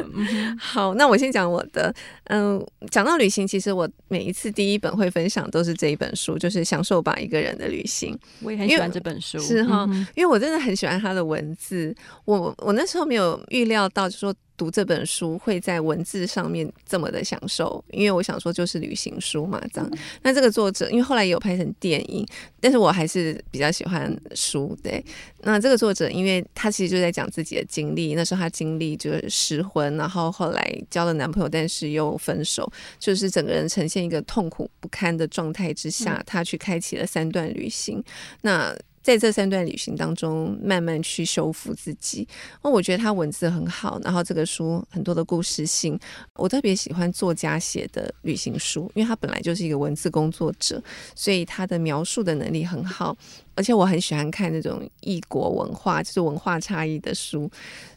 [0.59, 1.95] 好，那我先讲我的。
[2.25, 8.15] 嗯，讲到旅行，其实我每一次第一本会分享都是这一本书，就是《享受吧，一个人的旅行》。
[8.43, 11.95] 我也很喜欢这本书，是哈，因为我真的很喜欢他的文字。
[12.25, 14.35] 我我那时候没有预料到，就说。
[14.61, 19.91] 读这本书会在文字上面这么的享受，因为我想说就是旅行书嘛，这样。
[20.21, 22.27] 那这个作者，因为后来也有拍成电影，
[22.61, 24.77] 但是我还是比较喜欢书。
[24.83, 25.03] 对，
[25.45, 38.05] 那这个作者，因为他其实就在讲自己的经历，那时候他经历就是失婚，然后后来交了男朋友，但是又分手，就是整个人呈现一个痛苦不堪的状态之下，他去开启了三段旅行。
[38.43, 42.27] 那在这三段旅行当中，慢慢去修复自己。
[42.63, 45.99] 哦，我觉得他文字很好，然后这个书很多的故事性，
[46.35, 50.83] 我特别喜欢作家写的旅行书，因为他本来就是一个文字工作者，
[51.15, 53.17] 所以他的描述的能力很好。
[53.61, 57.47] 而且我很喜欢看那种异国文化，就是文化差异的书，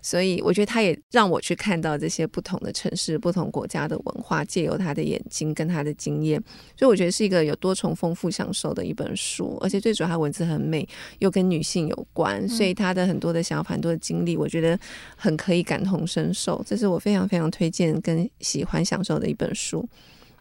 [0.01, 6.37] 所以我觉得他也让我去看到这些不同的城市、不同国家的文化，借由他的眼睛跟他的经验，
[6.77, 9.57] 所以我觉得是一个有多重丰富享受的一本书。
[9.61, 10.85] 而且最主要，他文字很美，
[11.19, 14.77] 又跟女性有关，所以他的很多的想法、很多的经历，我觉得
[15.15, 16.61] 很可以感同身受。
[16.67, 19.87] 这是我非常非常推荐跟喜欢享受的一本书。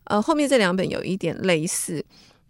[0.07, 2.05] 呃，后面这两本有一点类似。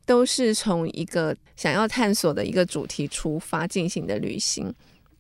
[0.04, 4.72] 都是从一个想要探索的一个主题出发进行的旅行。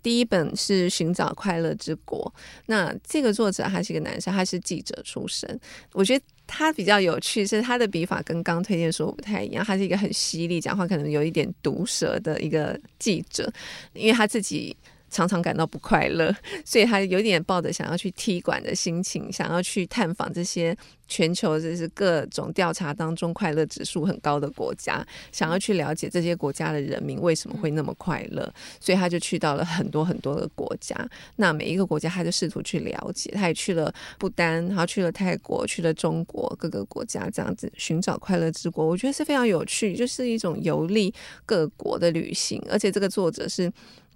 [0.02, 2.32] 第一本是《寻找快乐之国》，
[2.66, 5.60] 那这个作者他是一个男生，他是记者出身。
[5.92, 13.52] 我觉得他比较有趣，是他的笔法跟刚推荐书不太一样，他是一个很犀利，讲话可能有一点毒舌的一个记者，
[13.92, 14.76] 因为他自己。
[15.12, 16.34] 常常感到不快乐，
[16.64, 20.74] 所以他有点抱着想要去踢馆的心情，想要去探访这些
[21.06, 28.50] 全球就是各种调查当中快乐指数很高的国家，想要去了解这些国家的人民为什么会那么快乐，
[28.80, 30.96] 所以他就去到了很多很多的国家。
[31.36, 33.30] 那每一个国家，他就试图去了解。
[33.32, 38.86] 他也去了不丹，然后去了泰国，去了中国各个国家，这样子寻找快乐之国。
[38.86, 41.12] 我觉得是非常有趣，就是一种游历
[41.44, 43.70] 各国的旅行，而且这个作者是。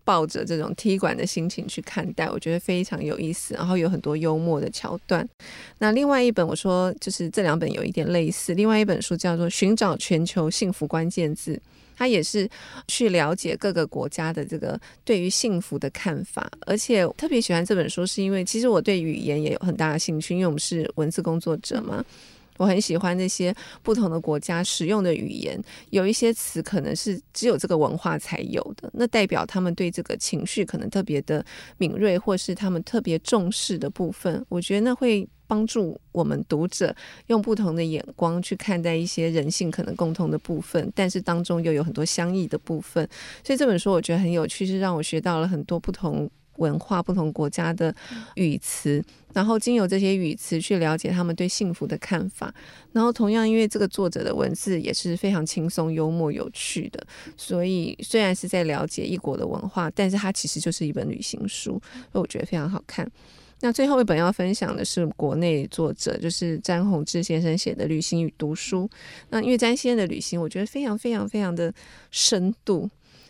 [0.07, 5.29] 抱着这种踢馆的心情去看待，我觉得非常有意思，然后有很多幽默的桥段。
[5.79, 11.55] 那另外一本我说就是这两本有一点类似，另外一本书叫做《寻找全球幸福关键字》，
[11.97, 12.49] 它也是
[12.87, 16.49] 去了解各个国家的这个对于幸福的看法。
[16.67, 22.05] 而且特别喜欢这本书，是因为其实我对语言也有很大的兴趣，因为我们是文字工作者嘛。
[22.59, 31.45] 我很喜欢那些不同的国家使用的语言，有一些词可能是只有这个文化才有的，那代表他们对这个情绪可能特别的
[31.79, 34.45] 敏锐，或是他们特别重视的部分。
[34.49, 36.95] 我觉得那会帮助我们读者
[37.29, 43.09] 用不同的眼光去看待一些人性可能共通的部分，但是当中又有很多相异的部分。
[43.45, 46.29] 所以这本书我觉得很有趣，是让我学到了很多不同。
[46.59, 47.95] 文化不同国家的
[48.35, 49.03] 语词，
[49.33, 52.55] 然后经由这些语词去了解他们对幸福的看法。
[52.93, 61.81] 然后同样，因为这个作者的文字也是非常轻松、幽默、有趣的，所以虽然是在了解异国的文化，但是它其实就是一本旅行书，
[62.13, 63.11] 所以我觉得非常好看。
[63.61, 68.83] 那最后一本要分享的是国内作者，就是詹宏志先生写的《旅行与读书》。
[69.31, 71.73] 那因为詹先生的旅行，我觉得非常、非常、非常的
[72.11, 72.89] 深度。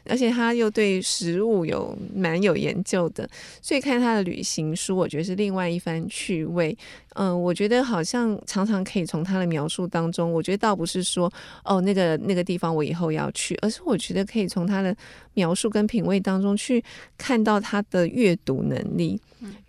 [0.08, 3.28] 而且他又对食物有蛮有研究的，
[3.60, 6.76] 所以看他的旅行书，我觉得是另外一番趣味。
[7.18, 11.32] 嗯，我觉得好像常常可以从他的描述当中，我觉得倒不是说
[11.64, 14.94] 哦那个那个地方我以后要去，而是我觉得可以从他的
[15.34, 16.82] 描述跟品味当中去
[17.16, 19.18] 看到他的阅读能力，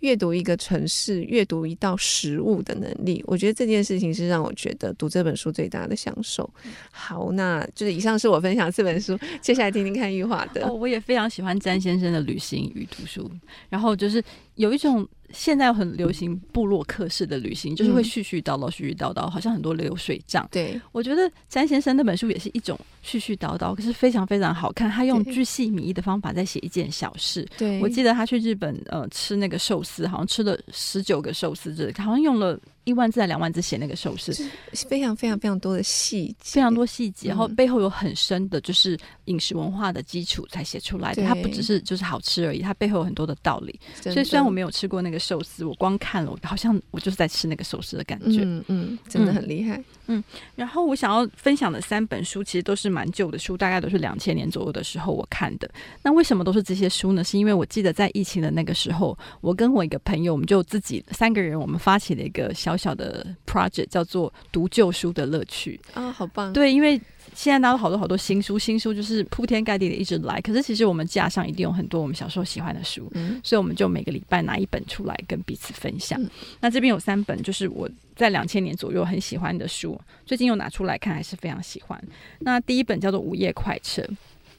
[0.00, 3.24] 阅读一个城市、阅读一道食物的能力。
[3.26, 6.48] 我觉得这件事情是让我觉得读这本书最大的享受。
[6.90, 10.66] 好，那就是以上是我分享这本书，接下来听听看玉华的。
[10.66, 13.30] 哦，我也非常喜欢詹先生的旅行与读书，
[13.68, 14.22] 然后就是
[14.58, 15.08] 有一种。
[15.30, 20.48] 现在很流行部落客式的旅行，就是会絮絮叨叨、絮絮叨叨，好像很多流水账。
[20.50, 24.90] 对，我觉得詹先生那本书也是一种絮絮叨叨，可是非常非常好看。
[24.90, 27.46] 他用巨细靡遗的方法在写一件小事。
[27.58, 32.58] 对，我记得他去日本呃吃那个寿司，好像吃了十九个寿司，这好像用了。
[32.88, 34.32] 一万字还两万字写那个寿司，
[34.72, 41.22] 非常非常非常多的细节，非常多细节，然后背后有很深的，就是饮食文化的基础才写出来的。
[41.22, 43.78] 它不只是就是好吃而已，它背后有很多的道理。
[44.00, 48.40] 所以虽然我没有吃过那个寿司，我光看了，好像我就是在吃那个寿司的感觉。
[48.42, 49.76] 嗯嗯，真的很厉害。
[49.76, 50.24] 嗯嗯，
[50.56, 55.70] 然后我想要分享的三本书，其实都是蛮旧的书，大概都是两千年左右的时候我看的。
[56.02, 57.22] 那为什么都是这些书呢？
[57.22, 65.78] 是因为我记得在疫情的那个时候，我跟我一个朋友，我们就自己三个人，我们发起了一个小小的 project，叫做“读旧书的乐趣”。
[65.92, 66.52] 啊，好棒！
[66.52, 66.98] 对，因为。
[67.34, 70.40] 现在拿到好多好多新书，新书就是铺天盖地的一直来。
[70.40, 76.20] 可是其实我们架上一定有很多我们小时候喜欢的书，嗯、所以我们就每个礼拜拿一本出来跟彼此分享。
[76.20, 82.02] 嗯、那这边有三本，就是我在两千年左右很喜欢的书，最近又拿出来看，还是非常喜欢。
[82.40, 84.02] 那第一本叫做《午夜快车》，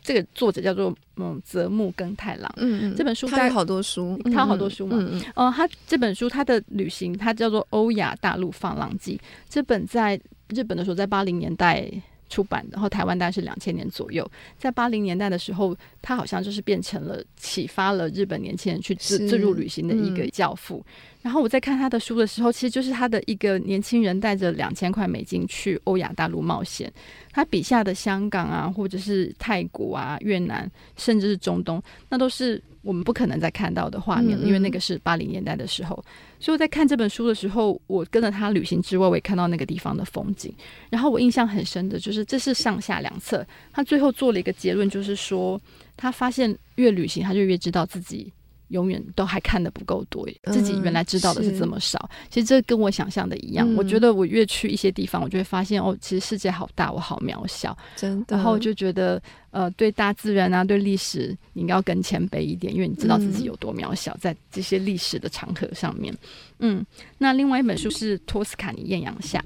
[0.02, 2.52] 这个作者叫做嗯泽木耕太郎。
[2.58, 4.98] 嗯嗯，这本书他有好多书，他有好多书嘛。
[5.00, 9.18] 嗯嗯，嗯，他这本书他的旅行，他叫做《欧亚大陆放浪记》。
[9.50, 10.20] 这本在
[10.50, 11.90] 日本的时候，在八零年代。
[12.30, 20.84] 出版，然后台湾大概是两千年左右，在八零年代的时候，他好像就是变成了启发了日本年轻人去自自助旅行的一个教父。
[20.88, 26.92] 嗯、然后我在看他的书的时候，其实就是他的一个年轻人带着两千块美金去欧亚大陆冒险。
[27.32, 32.62] 他笔下的香港啊，或者是泰国啊、越南，甚至是中东，那都是。
[32.82, 36.02] 我们不可能再看到的画面了，因为那个是八零年代的时候。
[36.40, 40.54] 所以我在看这本书的时候，我跟着他旅行之外，我也看到那个地方的风景。
[40.90, 43.46] 然后我印象很深的就是，这是上下两侧。
[43.74, 45.60] 他最后做了一个结论，就是说
[45.98, 48.32] 他发现越旅行，他就越知道自己。
[48.70, 52.10] 永远都还看的不够多，自己原来知道的是这么少。
[52.12, 53.72] 嗯、其实这跟我想象的一样。
[53.72, 57.78] 嗯、我觉得我越去一些地方，我就会发现哦，其实世界好大，我好渺小。
[57.96, 58.38] 真的。
[58.38, 66.16] 然后我就觉得，呃，对大自然啊，对历史，你应该要更谦卑一点，因为你知道自己有多渺小，在这些历史的长河上面。
[66.60, 66.86] 嗯。
[67.18, 69.40] 那另外一本书是《托斯卡尼艳阳下》。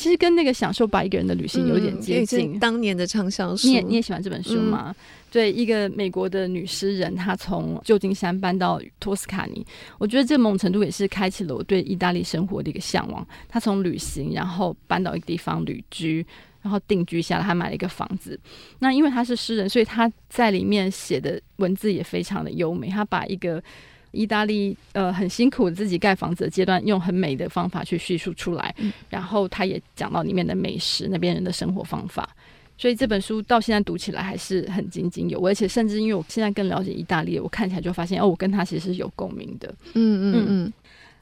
[0.00, 2.54] 其实跟那个享受吧一个人的旅行有点接近。
[2.54, 4.86] 嗯、当年的畅销书，你也你也喜欢这本书吗？
[4.88, 4.94] 嗯、
[5.30, 9.62] 对，一个美国的女诗人，她从旧金山搬到托斯卡尼，
[9.98, 13.26] 我觉得这某种程度也是开启了我对意大利生活的一个向往。
[13.46, 16.24] 她从旅行，然后搬到一个地方旅居，
[16.62, 18.40] 然后定居下来，还买了一个房子。
[18.78, 22.88] 那因为她是诗人，所以她在里面写的文字也非常的优美。
[22.88, 23.62] 她把一个
[24.12, 32.28] 意大利呃很辛苦自己盖房子的阶段，用很美的方法去叙述出来，嗯、然后他也讲到里面的美食，那边人的生活方法，
[32.76, 39.72] 所以这本书到现在读起来还是很津津有味，而且甚至因为我现在更了解意大利，我看起来就发现哦，我跟他其实是有共鸣的。
[39.94, 40.72] 嗯嗯嗯，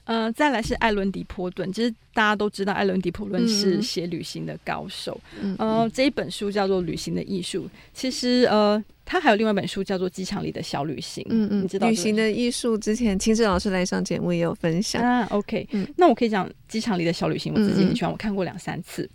[0.05, 5.20] 呃，再来是艾伦迪波顿，其实大家都知道艾伦迪波顿是写旅行的高手，
[5.59, 8.82] 呃，这一本书叫做《旅行的艺术》，其实呃。
[9.11, 15.27] 他还有另外一本书叫做《机场里的小旅行》，嗯嗯，你知道旅行的艺术之前，清志老师来上节目也有分享啊。
[15.31, 19.05] OK，嗯，那我可以讲《机场里的小旅行》，我自己很喜欢，我看过两三次。
[19.05, 19.11] 嗯、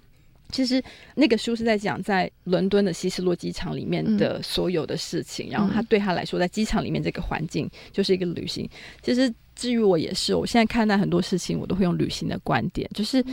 [0.52, 0.84] 其实
[1.14, 8.68] 那个书是在讲在伦敦的希斯洛机场里面的所有的事情，嗯、然后他对他来说，在机场里面这个环境就是一个旅行。
[9.04, 13.24] 其实至于我也是，我现在看待很多事情，我都会用旅行的观点，就是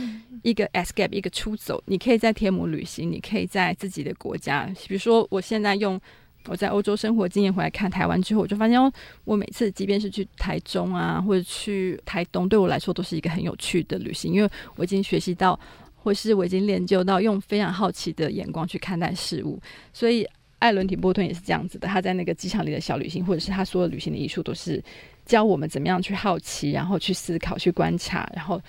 [0.43, 1.83] 一个 escape，一个出走。
[1.87, 5.99] 你可以在天母旅行，你可以在自己的国家，比如说我现在用。
[6.47, 8.79] 我在欧洲生活经验回来看台湾之后，我就发现，
[9.23, 15.59] 我每次即便是去台中啊，或者去台东，对我来说都是一个很有趣的旅行，因为我已经学习到，
[15.95, 19.59] 或是我已经练就到用非常好奇的眼光去看待事物。
[19.93, 20.27] 所以，
[20.59, 24.83] 艾伦·提波顿也是这样子的，他在那个机场里的小旅行，或者是他所有旅行的艺术，都是
[25.25, 28.59] 教我们怎么样去好奇，然后去思考，去观察，然后。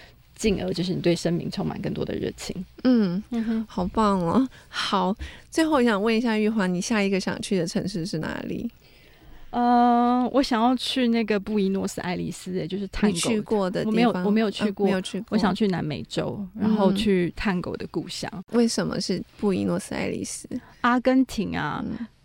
[0.43, 2.53] 进而就是你对生命充满更多的热情。
[2.83, 4.45] 嗯嗯哼，好棒哦！
[4.67, 5.15] 好，
[5.53, 8.69] 最后我想问一下玉环，你下一个想去的城市是哪里？
[9.51, 13.15] 呃，我想要去那个布宜诺斯艾利斯，也就是探狗。
[13.15, 13.93] 你去过的地方？
[13.93, 15.29] 我没有，我没有去过，呃、没有去过。
[15.31, 18.29] 我想去南美洲，然后去探狗的故乡。
[18.35, 20.49] 嗯、为什么是布宜诺斯艾利斯？
[20.81, 21.85] 阿根廷啊？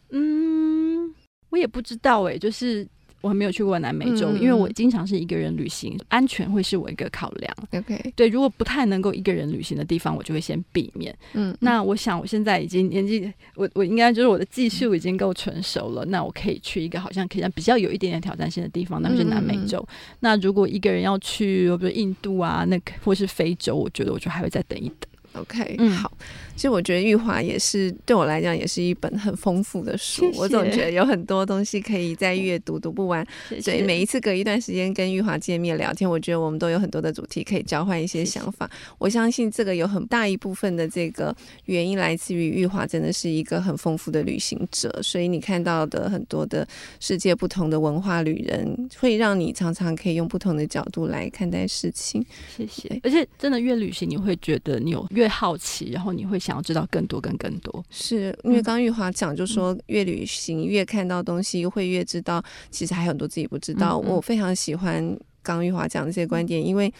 [0.09, 1.15] 嗯，嗯，
[1.51, 2.87] 我也不知道哎，就是。
[3.21, 7.57] 我还没有去过南美洲，嗯、因为我经常是一个人旅行，安全会是我一个考量。
[7.71, 11.15] OK，对，如果不太能够一个人旅行的地方，我就会先避免。
[11.33, 19.77] 嗯，那我想我现在已经年纪，我我应该就是我的技术已经够成熟了，嗯、那我可以去一个好像可以让比较有一点点挑战性的地方，那就是南美洲。
[19.89, 25.09] 嗯、那如果一个人要去，比如印度啊，那个或是非洲，我觉得我就还会再等一等。
[25.33, 26.11] OK，嗯，好。
[26.57, 30.39] 其实我觉得玉华也是对我来讲也是一本很丰富的书，谢谢。
[30.39, 33.23] 我总觉得有很多东西可以再阅读，读不完。
[33.61, 38.67] 所以每一次隔一段时间跟玉华见面聊天，我觉得我们都有很多的主题可以交换一些想法。
[38.97, 41.35] 我相信这个有很大一部分的这个
[41.65, 46.67] 原因来自于玉华真的是一个很丰富的旅行者，所以你看到的很多的
[46.99, 52.25] 世界不同的文化旅人，会让你常常可以用不同的角度来看待事情。
[52.57, 52.99] 谢谢。
[53.03, 56.41] 而且真的越旅行，你会觉得你有越好奇，然后你会。
[56.47, 62.41] 想要知道更多，跟更多，是因为刚刚玉华讲，就说越旅行越看到东西，会越知道
[62.71, 63.97] 其实还有很多自己不知道。
[63.97, 66.93] 我非常喜欢刚玉华讲的这些观点，因为。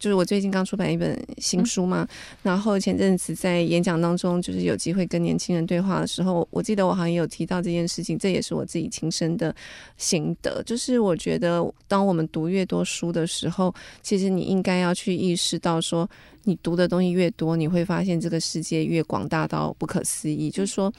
[0.00, 2.08] 就是我最近刚出版一本新书嘛，嗯、
[2.42, 9.54] 然后前阵子在演讲当中，就是有机会跟年轻人对话的时候，我记得我好像也有提到这件事情，这也是我自己亲身的
[9.98, 10.62] 心得。
[10.64, 13.72] 就是我觉得，当我们读越多书的时候，
[14.02, 16.08] 其实你应该要去意识到，说
[16.44, 20.50] 你读的东西越多，你会发现这个世界越广大到不可思议。
[20.50, 20.92] 就是说。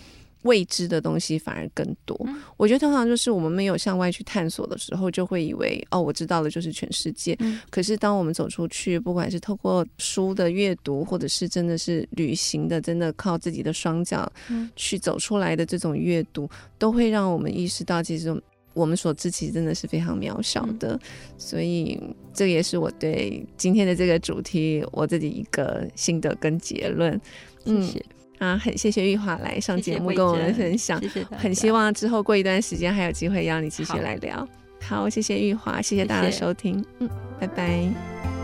[0.44, 2.18] 未知的东西反而更多。
[2.58, 7.38] 我觉得通常就是我们没有向外去探索的时候，就会以为哦，我知道了就是全世界。
[7.70, 14.32] 可是当我们走出去，不管是透过书的阅读，或者是真的是旅行的，真的靠自己的双脚
[14.76, 18.36] 去走出来的这种阅读，都会让我们意识到，其实
[18.74, 21.00] 我们所知其实真的是非常渺小的。
[21.38, 22.02] 所以
[22.34, 27.20] 这也是我对今天的这个主题我自己一个心得跟结论。
[27.66, 28.06] 谢谢。
[28.42, 34.36] 啊，很谢谢玉华来上节目跟我们分享，谢谢，很希望之后过一段时间还有机会邀你继续来聊。
[34.82, 37.08] 好，好，谢谢玉华，谢谢大家的收听，嗯，
[37.40, 38.41] 拜拜。